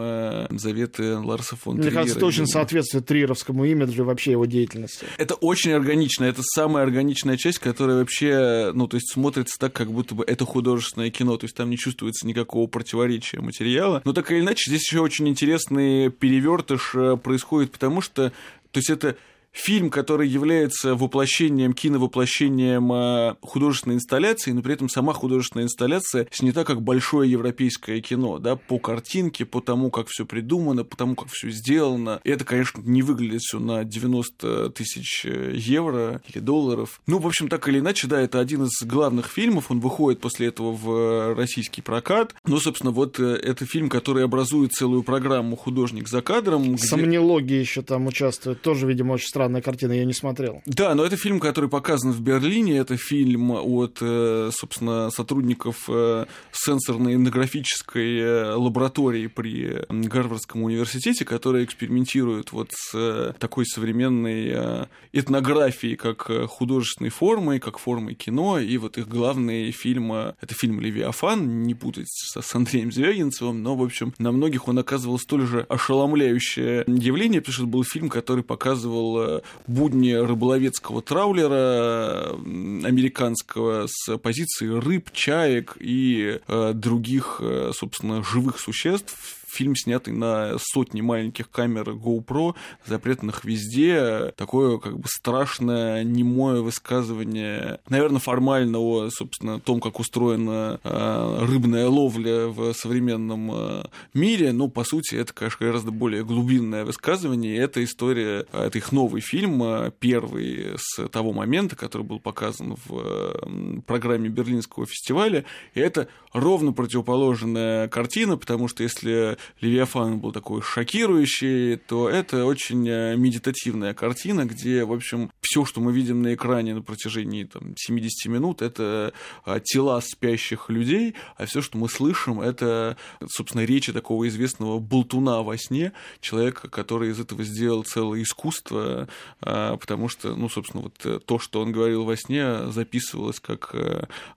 заветы 0.49 1.17
Ларса 1.17 1.55
фон 1.55 1.75
Мне 1.75 1.83
Триера. 1.83 1.99
Мне 1.99 2.03
кажется, 2.03 2.17
это 2.17 2.25
очень 2.25 2.47
соответствует 2.47 2.70
триеровскому 2.79 3.65
имиджу 3.65 4.03
вообще 4.03 4.31
его 4.31 4.45
деятельности. 4.45 5.05
Это 5.17 5.35
очень 5.35 5.71
органично, 5.71 6.25
это 6.25 6.41
самая 6.43 6.83
органичная 6.83 7.37
часть, 7.37 7.59
которая 7.59 7.97
вообще, 7.97 8.71
ну, 8.73 8.87
то 8.87 8.95
есть 8.95 9.11
смотрится 9.11 9.57
так, 9.59 9.73
как 9.73 9.91
будто 9.91 10.15
бы 10.15 10.23
это 10.25 10.45
художественное 10.45 11.09
кино, 11.09 11.37
то 11.37 11.45
есть 11.45 11.55
там 11.55 11.69
не 11.69 11.77
чувствуется 11.77 12.27
никакого 12.27 12.67
противоречия 12.67 13.39
материала. 13.41 14.01
Но 14.05 14.13
так 14.13 14.31
или 14.31 14.39
иначе, 14.39 14.69
здесь 14.69 14.83
еще 14.83 15.01
очень 15.01 15.27
интересный 15.27 16.09
перевертыш 16.09 16.91
э, 16.95 17.17
происходит, 17.17 17.71
потому 17.71 18.01
что, 18.01 18.31
то 18.71 18.77
есть 18.77 18.89
это 18.89 19.17
фильм, 19.51 19.89
который 19.89 20.27
является 20.27 20.95
воплощением, 20.95 21.73
киновоплощением 21.73 22.91
э, 22.91 23.35
художественной 23.41 23.95
инсталляции, 23.95 24.51
но 24.51 24.61
при 24.61 24.73
этом 24.73 24.89
сама 24.89 25.13
художественная 25.13 25.65
инсталляция 25.65 26.27
снята 26.31 26.63
как 26.63 26.81
большое 26.81 27.29
европейское 27.29 28.01
кино, 28.01 28.39
да, 28.39 28.55
по 28.55 28.79
картинке, 28.79 29.45
по 29.45 29.61
тому, 29.61 29.91
как 29.91 30.07
все 30.07 30.25
придумано, 30.25 30.83
по 30.83 30.95
тому, 30.95 31.15
как 31.15 31.29
все 31.29 31.49
сделано. 31.49 32.21
И 32.23 32.29
это, 32.29 32.45
конечно, 32.45 32.81
не 32.81 33.01
выглядит 33.01 33.41
все 33.41 33.59
на 33.59 33.83
90 33.83 34.69
тысяч 34.71 35.25
э, 35.25 35.53
евро 35.55 36.21
или 36.27 36.39
долларов. 36.39 37.01
Ну, 37.07 37.19
в 37.19 37.27
общем, 37.27 37.49
так 37.49 37.67
или 37.67 37.79
иначе, 37.79 38.07
да, 38.07 38.21
это 38.21 38.39
один 38.39 38.63
из 38.63 38.81
главных 38.83 39.27
фильмов, 39.27 39.69
он 39.69 39.79
выходит 39.79 40.21
после 40.21 40.47
этого 40.47 40.71
в 40.71 40.91
э, 40.91 41.33
российский 41.33 41.81
прокат. 41.81 42.33
Ну, 42.45 42.57
собственно, 42.59 42.91
вот 42.91 43.19
это 43.19 43.65
фильм, 43.65 43.89
который 43.89 44.23
образует 44.23 44.71
целую 44.71 45.03
программу 45.03 45.55
«Художник 45.55 46.07
за 46.07 46.21
кадром». 46.21 46.75
Где... 46.75 46.87
Сомнилогия 46.87 47.59
еще 47.59 47.81
там 47.81 48.07
участвует, 48.07 48.61
тоже, 48.61 48.87
видимо, 48.87 49.13
очень 49.13 49.27
странная 49.41 49.61
картина, 49.63 49.93
я 49.93 50.05
не 50.05 50.13
смотрел. 50.13 50.61
Да, 50.67 50.93
но 50.93 51.03
это 51.03 51.17
фильм, 51.17 51.39
который 51.39 51.67
показан 51.67 52.11
в 52.11 52.21
Берлине, 52.21 52.77
это 52.77 52.95
фильм 52.95 53.51
от, 53.51 53.97
э, 53.99 54.51
собственно, 54.53 55.09
сотрудников 55.09 55.89
э, 55.89 56.25
сенсорной 56.51 57.15
этнографической 57.15 58.19
э, 58.19 58.53
лаборатории 58.53 59.25
при 59.25 59.83
Гарвардском 59.89 60.61
университете, 60.61 61.25
которые 61.25 61.65
экспериментируют 61.65 62.51
вот 62.51 62.69
с 62.71 63.35
такой 63.39 63.65
современной 63.65 64.87
этнографией, 65.11 65.95
как 65.95 66.29
художественной 66.47 67.09
формой, 67.09 67.59
как 67.59 67.79
формой 67.79 68.13
кино, 68.13 68.59
и 68.59 68.77
вот 68.77 68.97
их 68.97 69.07
главный 69.07 69.71
фильм, 69.71 70.13
это 70.13 70.53
фильм 70.53 70.79
«Левиафан», 70.79 71.63
не 71.63 71.73
путать 71.73 72.07
с 72.09 72.55
Андреем 72.55 72.91
Звягинцевым, 72.91 73.63
но, 73.63 73.75
в 73.75 73.83
общем, 73.83 74.13
на 74.19 74.31
многих 74.31 74.67
он 74.67 74.77
оказывал 74.77 75.17
столь 75.17 75.47
же 75.47 75.65
ошеломляющее 75.67 76.83
явление, 76.87 77.41
потому 77.41 77.53
что 77.53 77.63
это 77.63 77.71
был 77.71 77.83
фильм, 77.83 78.09
который 78.09 78.43
показывал 78.43 79.30
будни 79.67 80.13
рыболовецкого 80.13 81.01
траулера 81.01 82.31
американского 82.31 83.87
с 83.87 84.17
позиции 84.17 84.67
рыб, 84.67 85.11
чаек 85.13 85.77
и 85.79 86.39
э, 86.47 86.71
других, 86.73 87.39
э, 87.41 87.71
собственно, 87.73 88.23
живых 88.23 88.59
существ 88.59 89.15
фильм, 89.51 89.75
снятый 89.75 90.13
на 90.13 90.53
сотни 90.59 91.01
маленьких 91.01 91.49
камер 91.49 91.91
GoPro, 91.91 92.55
запретных 92.85 93.43
везде, 93.43 94.33
такое 94.37 94.77
как 94.77 94.97
бы 94.97 95.07
страшное, 95.07 96.03
немое 96.03 96.61
высказывание, 96.61 97.79
наверное, 97.89 98.19
формально 98.19 98.79
о, 98.79 99.09
собственно, 99.09 99.59
том, 99.59 99.79
как 99.79 99.99
устроена 99.99 100.79
э, 100.83 101.45
рыбная 101.45 101.87
ловля 101.87 102.47
в 102.47 102.73
современном 102.73 103.51
э, 103.53 103.83
мире, 104.13 104.51
но, 104.53 104.67
по 104.67 104.83
сути, 104.83 105.15
это, 105.15 105.33
конечно, 105.33 105.65
гораздо 105.65 105.91
более 105.91 106.23
глубинное 106.23 106.85
высказывание, 106.85 107.57
это 107.57 107.83
история, 107.83 108.45
это 108.51 108.77
их 108.77 108.91
новый 108.91 109.21
фильм, 109.21 109.61
э, 109.63 109.91
первый 109.99 110.75
с 110.77 111.07
того 111.09 111.33
момента, 111.33 111.75
который 111.75 112.03
был 112.03 112.19
показан 112.19 112.77
в 112.85 112.99
э, 112.99 113.81
программе 113.85 114.29
Берлинского 114.29 114.85
фестиваля, 114.85 115.45
и 115.73 115.79
это 115.79 116.07
ровно 116.33 116.73
противоположная 116.73 117.87
картина, 117.87 118.37
потому 118.37 118.67
что 118.67 118.83
если 118.83 119.37
Левиафан 119.61 120.19
был 120.19 120.31
такой 120.31 120.61
шокирующий, 120.61 121.77
то 121.77 122.09
это 122.09 122.45
очень 122.45 122.87
э, 122.87 123.15
медитативная 123.15 123.93
картина, 123.93 124.45
где, 124.45 124.83
в 124.83 124.91
общем, 124.91 125.31
все, 125.41 125.65
что 125.65 125.81
мы 125.81 125.93
видим 125.93 126.21
на 126.21 126.33
экране 126.33 126.73
на 126.73 126.81
протяжении 126.81 127.43
там, 127.43 127.73
70 127.77 128.31
минут, 128.31 128.61
это 128.61 129.13
э, 129.45 129.59
тела 129.63 130.01
спящих 130.01 130.69
людей, 130.69 131.15
а 131.37 131.45
все, 131.45 131.61
что 131.61 131.77
мы 131.77 131.89
слышим, 131.89 132.41
это, 132.41 132.97
собственно, 133.27 133.63
речи 133.63 133.93
такого 133.93 134.27
известного 134.27 134.79
болтуна 134.79 135.41
во 135.43 135.57
сне, 135.57 135.93
человека, 136.19 136.69
который 136.69 137.11
из 137.11 137.19
этого 137.19 137.43
сделал 137.43 137.83
целое 137.83 138.23
искусство, 138.23 139.07
э, 139.41 139.77
потому 139.79 140.09
что, 140.09 140.35
ну, 140.35 140.49
собственно, 140.49 140.83
вот 140.83 141.25
то, 141.25 141.39
что 141.39 141.61
он 141.61 141.71
говорил 141.71 142.03
во 142.03 142.17
сне, 142.17 142.71
записывалось 142.71 143.39
как, 143.39 143.75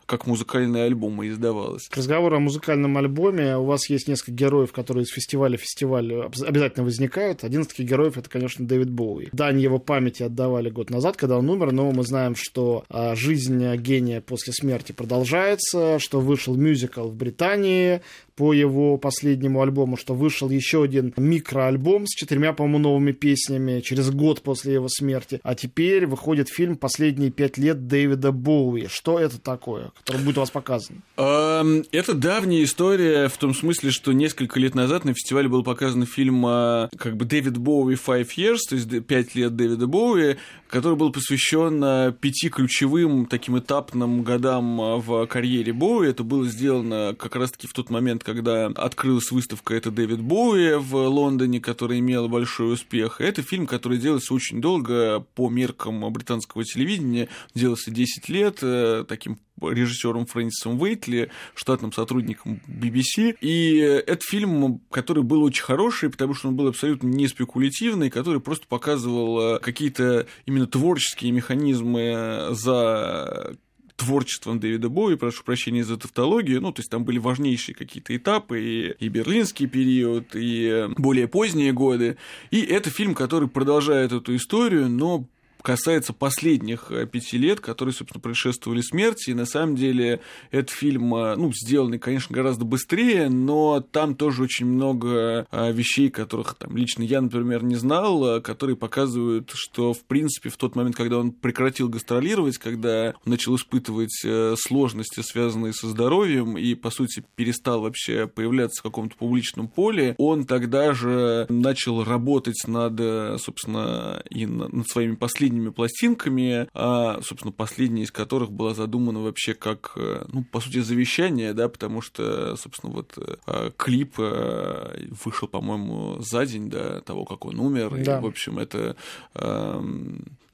как 0.07 0.27
музыкальный 0.27 0.85
альбом 0.85 1.23
и 1.23 1.29
издавалось. 1.29 1.89
К 1.89 1.97
разговору 1.97 2.37
о 2.37 2.41
музыкальном 2.41 2.97
альбоме 2.97 3.57
у 3.57 3.65
вас 3.65 3.89
есть 3.89 4.09
несколько 4.09 4.33
героев, 4.33 4.73
которые 4.73 4.94
из 5.03 5.09
фестиваля 5.09 5.57
в 5.57 5.61
фестиваль 5.61 6.13
обязательно 6.47 6.85
возникают. 6.85 7.45
Один 7.45 7.63
из 7.63 7.69
таких 7.69 7.89
героев 7.89 8.19
это, 8.19 8.29
конечно, 8.29 8.67
Дэвид 8.67 8.91
Боуи. 8.91 9.29
Дань 9.33 9.61
его 9.61 9.79
памяти 9.79 10.23
отдавали 10.23 10.71
год 10.71 10.91
назад, 10.91 11.17
когда 11.17 11.39
он 11.39 11.49
умер, 11.49 11.73
но 11.73 11.91
мы 11.91 12.03
знаем, 12.05 12.35
что 12.37 12.85
а, 12.89 13.15
жизнь 13.15 13.75
гения 13.77 14.21
после 14.21 14.53
смерти 14.53 14.93
продолжается, 14.93 15.99
что 15.99 16.21
вышел 16.21 16.55
мюзикл 16.55 17.09
в 17.09 17.17
Британии, 17.17 18.03
по 18.37 18.53
его 18.53 18.97
последнему 18.97 19.63
альбому, 19.63 19.97
что 19.97 20.15
вышел 20.15 20.51
еще 20.51 20.83
один 20.83 21.13
микроальбом 21.17 22.07
с 22.07 22.11
четырьмя, 22.11 22.53
по-моему, 22.53 22.79
новыми 22.79 23.13
песнями 23.13 23.81
через 23.81 24.11
год 24.11 24.43
после 24.43 24.75
его 24.75 24.89
смерти. 24.89 25.41
А 25.43 25.55
теперь 25.55 26.07
выходит 26.07 26.49
фильм 26.49 26.77
«Последние 26.77 27.31
пять 27.31 27.59
лет 27.59 27.87
Дэвида 27.87 28.33
Боуи». 28.33 28.87
Что 28.89 29.19
это 29.19 29.41
такое, 29.41 29.93
который 30.05 30.23
будет 30.23 30.39
у 30.39 30.41
вас 30.41 30.51
показан? 30.51 31.03
Это 31.17 32.15
давняя 32.15 32.65
история 32.65 33.29
в 33.29 33.37
том 33.37 33.55
смысле, 33.55 33.91
что 33.91 34.13
несколько 34.13 34.59
лет 34.59 34.75
назад 34.75 35.05
на 35.05 35.15
фестивале 35.15 35.49
был 35.49 35.63
показан 35.63 36.07
фильм 36.07 36.45
а, 36.47 36.89
как 36.99 37.17
бы 37.17 37.25
«Дэвид 37.25 37.59
Боуи 37.59 37.95
Five 37.95 38.29
Years», 38.37 38.59
то 38.69 38.75
есть 38.77 39.07
«Пять 39.07 39.35
лет 39.35 39.55
Дэвида 39.55 39.87
Боуи», 39.87 40.37
который 40.69 40.97
был 40.97 41.13
посвящен 41.13 41.81
а, 41.85 42.13
пяти 42.13 42.49
ключевым 42.49 43.27
таким 43.27 43.59
этапным 43.59 44.23
годам 44.23 44.81
а, 44.81 44.97
в 44.97 45.27
карьере 45.27 45.73
Боуи. 45.73 46.09
Это 46.09 46.25
было 46.25 46.47
сделано 46.47 47.15
как 47.17 47.37
раз-таки 47.37 47.69
в 47.69 47.73
тот 47.73 47.91
момент, 47.91 48.24
когда 48.25 48.67
открылась 48.67 49.31
выставка 49.31 49.75
«Это 49.75 49.91
Дэвид 49.91 50.21
Боуи» 50.21 50.75
в 50.75 50.95
Лондоне, 50.97 51.61
которая 51.61 51.99
имела 51.99 52.27
большой 52.27 52.73
успех. 52.73 53.21
Это 53.21 53.43
фильм, 53.43 53.67
который 53.67 53.99
делался 53.99 54.35
очень 54.35 54.61
долго 54.61 55.21
по 55.35 55.49
меркам 55.49 56.13
британского 56.13 56.65
телевидения, 56.65 57.29
делался 57.55 57.91
10 57.91 58.29
лет 58.29 58.59
э, 58.63 59.05
таким 59.07 59.39
режиссером 59.61 60.27
Фрэнсисом 60.27 60.81
Уэйтли, 60.81 61.31
штатным 61.55 61.93
сотрудником 61.93 62.61
BBC. 62.67 63.37
И 63.41 63.77
это 63.77 64.21
фильм, 64.29 64.81
который 64.91 65.23
был 65.23 65.43
очень 65.43 65.63
хороший, 65.63 66.11
потому 66.11 66.35
что 66.35 66.49
он 66.49 66.57
был 66.57 66.69
абсолютно 66.69 67.07
не 67.07 67.29
спекулятивный, 67.29 68.11
который 68.11 68.41
просто 68.41 68.67
показывал 68.67 69.57
э, 69.57 69.61
какие-то 69.61 70.27
именно 70.47 70.67
творческие 70.67 71.33
механизмы 71.33 72.49
за 72.51 73.57
творчеством 73.97 74.61
Дэвида 74.61 74.89
Боуи, 74.89 75.17
прошу 75.17 75.45
прощения 75.45 75.85
за 75.85 75.97
тавтологию, 75.97 76.61
ну, 76.61 76.73
то 76.73 76.81
есть 76.81 76.91
там 76.91 77.05
были 77.05 77.19
важнейшие 77.19 77.75
какие-то 77.75 78.17
этапы, 78.17 78.61
и, 78.61 78.91
и 78.99 79.09
берлинский 79.09 79.67
период, 79.67 80.35
и 80.35 80.89
более 80.97 81.29
поздние 81.29 81.73
годы, 81.73 82.17
и 82.51 82.61
это 82.61 82.91
фильм, 82.91 83.15
который 83.15 83.49
продолжает 83.49 84.13
эту 84.13 84.35
историю, 84.35 84.89
но 84.89 85.27
касается 85.65 86.13
последних 86.13 86.91
э, 86.91 87.07
пяти 87.07 87.39
лет, 87.39 87.61
которые, 87.61 87.95
собственно, 87.95 88.21
предшествовали 88.21 88.83
смерти. 88.83 89.31
И 89.31 89.35
на 89.35 89.47
самом 89.47 89.77
деле 89.77 90.21
этот 90.51 90.71
фильм, 90.71 91.09
ну, 91.09 91.51
сделанный, 91.55 91.99
конечно, 91.99 92.35
гораздо 92.35 92.67
быстрее, 92.67 93.31
но 93.31 93.81
там 93.81 94.15
тоже 94.15 94.43
очень 94.43 94.67
много 94.67 95.47
вещей, 95.53 96.11
которых 96.11 96.55
там 96.55 96.77
лично 96.77 97.03
я, 97.03 97.21
например, 97.21 97.65
не 97.65 97.77
знал, 97.77 98.43
которые 98.43 98.77
показывают, 98.77 99.53
что, 99.55 99.95
в 99.95 100.05
принципе, 100.05 100.51
в 100.51 100.57
тот 100.57 100.77
момент, 100.77 100.97
когда 100.97 101.19
он 101.19 101.33
прекратил 101.33 101.89
гастролировать, 101.89 102.59
когда 102.59 103.15
он 103.25 103.33
начал 103.33 103.57
испытывать 103.57 104.23
сложности, 104.59 105.21
связанные 105.21 105.73
со 105.73 105.89
здоровьем, 105.89 106.59
и, 106.59 106.75
по 106.75 106.91
сути, 106.91 107.25
перестал 107.37 107.81
вообще 107.81 108.27
появляться 108.27 108.81
в 108.81 108.85
каком-то 108.85 109.17
публичном 109.17 109.69
поле, 109.69 110.15
он 110.19 110.45
тогда 110.45 110.93
же 110.93 111.47
начал 111.49 112.05
работать 112.05 112.63
над, 112.67 113.41
собственно, 113.41 114.23
и 114.29 114.45
над 114.47 114.89
своими 114.89 115.15
последними 115.15 115.54
пластинками, 115.71 116.69
а, 116.75 117.21
собственно, 117.23 117.53
последняя 117.53 118.05
из 118.05 118.13
которых 118.13 118.51
была 118.51 118.75
задумана 118.75 119.21
вообще 119.21 119.55
как, 119.55 119.93
ну, 119.97 120.45
по 120.45 120.61
сути, 120.61 120.81
завещание, 120.81 121.53
да, 121.53 121.69
потому 121.69 122.01
что, 122.01 122.57
собственно, 122.57 122.93
вот 122.93 123.17
а, 123.47 123.71
клип 123.77 124.15
а, 124.19 124.97
вышел, 125.25 125.49
по-моему, 125.49 126.17
за 126.21 126.47
день 126.47 126.71
до 126.71 127.01
того, 127.01 127.25
как 127.25 127.45
он 127.45 127.61
умер, 127.61 127.91
да. 128.05 128.19
и, 128.19 128.23
в 128.23 128.27
общем, 128.27 128.59
это 128.59 128.97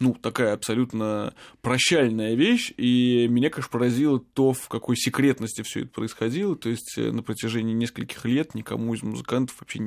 ну, 0.01 0.15
такая 0.15 0.55
абсолютно 0.55 1.35
прощальная 1.61 2.35
вещь, 2.35 2.73
и 2.79 3.29
меня, 3.29 3.51
конечно, 3.51 3.71
поразило 3.71 4.19
то, 4.19 4.55
в 4.55 4.67
какой 4.69 4.97
секретности 4.97 5.63
все 5.63 5.81
это 5.81 5.91
происходило, 5.91 6.57
то 6.57 6.71
есть 6.71 6.95
э, 6.97 7.13
на 7.13 7.23
протяжении 7.23 7.75
нескольких 7.75 8.25
лет 8.25 8.55
никому 8.55 8.95
из 8.95 9.03
музыкантов 9.03 9.61
вообще 9.61 9.81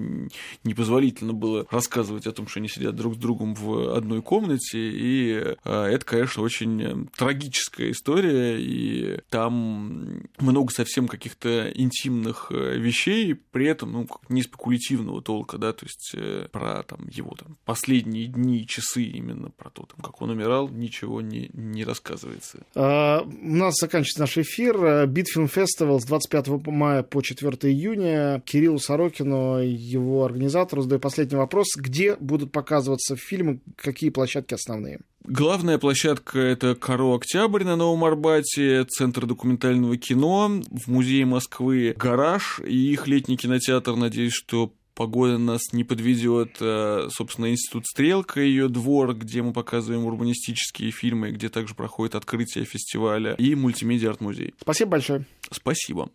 не 0.64 0.74
позволительно 0.76 1.34
было 1.34 1.66
рассказывать 1.72 2.28
о 2.28 2.32
том, 2.32 2.48
что 2.48 2.60
они 2.60 2.70
сидят 2.70 2.96
друг 2.96 3.16
с 3.16 3.18
другом 3.18 3.56
в 3.56 3.96
одной 3.96 4.22
комнате, 4.22 4.78
и 4.78 5.32
э, 5.32 5.56
это, 5.66 6.06
конечно, 6.06 6.44
очень 6.44 6.84
э, 6.84 6.96
трагическая 7.18 7.90
история, 7.90 8.60
и 8.60 9.20
там 9.30 10.28
много 10.38 10.72
совсем 10.72 11.08
каких-то 11.08 11.72
интимных 11.74 12.52
вещей, 12.52 13.34
при 13.34 13.66
этом, 13.66 13.92
ну, 13.92 14.08
не 14.30 14.44
спекулятивного 14.44 15.24
толка, 15.24 15.58
да, 15.58 15.74
то 15.74 15.86
есть 15.86 16.16
про 16.52 16.84
там 16.84 17.08
его 17.10 17.36
там 17.36 17.58
последние 17.66 18.28
дни, 18.28 18.68
часы 18.68 19.04
именно 19.04 19.50
про 19.50 19.72
то, 19.72 19.84
там, 19.84 20.03
как 20.04 20.22
он 20.22 20.30
умирал, 20.30 20.70
ничего 20.70 21.22
не, 21.22 21.50
не 21.54 21.84
рассказывается. 21.84 22.60
А, 22.76 23.22
у 23.22 23.56
нас 23.56 23.76
заканчивается 23.80 24.20
наш 24.20 24.38
эфир. 24.38 25.08
Битфильм 25.08 25.48
Фестивал 25.48 26.00
с 26.00 26.06
25 26.06 26.48
мая 26.68 27.04
по 27.04 27.22
4 27.22 27.52
июня. 27.72 28.42
Кириллу 28.46 28.80
Сорокину, 28.80 29.60
его 29.60 30.26
организатору, 30.26 30.82
задаю 30.82 31.00
последний 31.00 31.38
вопрос. 31.38 31.68
Где 31.76 32.16
будут 32.16 32.52
показываться 32.52 33.16
фильмы, 33.16 33.60
какие 33.76 34.10
площадки 34.10 34.54
основные? 34.54 35.00
Главная 35.26 35.78
площадка— 35.78 36.38
это 36.40 36.76
Каро 36.76 37.16
Октябрь 37.16 37.64
на 37.64 37.78
Новом 37.78 38.04
Арбате, 38.04 38.84
Центр 38.84 39.26
документального 39.26 39.96
кино, 39.96 40.62
в 40.70 40.92
Музее 40.92 41.26
Москвы 41.26 41.96
«Гараж» 41.98 42.60
и 42.66 42.92
их 42.92 43.08
летний 43.08 43.38
кинотеатр. 43.38 43.96
Надеюсь, 43.96 44.34
что 44.34 44.74
Погода 44.96 45.38
нас 45.38 45.74
не 45.74 45.84
подведет, 45.84 46.58
э, 46.60 47.08
собственно, 47.10 47.50
Институт 47.50 47.86
Стрелка, 47.88 48.42
ее 48.42 48.68
двор, 48.68 49.16
где 49.16 49.42
мы 49.42 49.52
показываем 49.52 50.06
урбанистические 50.06 50.92
фильмы, 50.92 51.32
где 51.32 51.50
также 51.50 51.74
проходит 51.74 52.16
открытие 52.16 52.66
фестиваля, 52.66 53.34
и 53.34 53.56
мультимедиа 53.56 54.12
арт-музей. 54.12 54.54
Спасибо 54.62 54.92
большое. 54.92 55.26
Спасибо. 55.52 56.10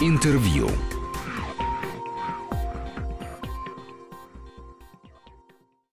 Интервью. 0.00 0.68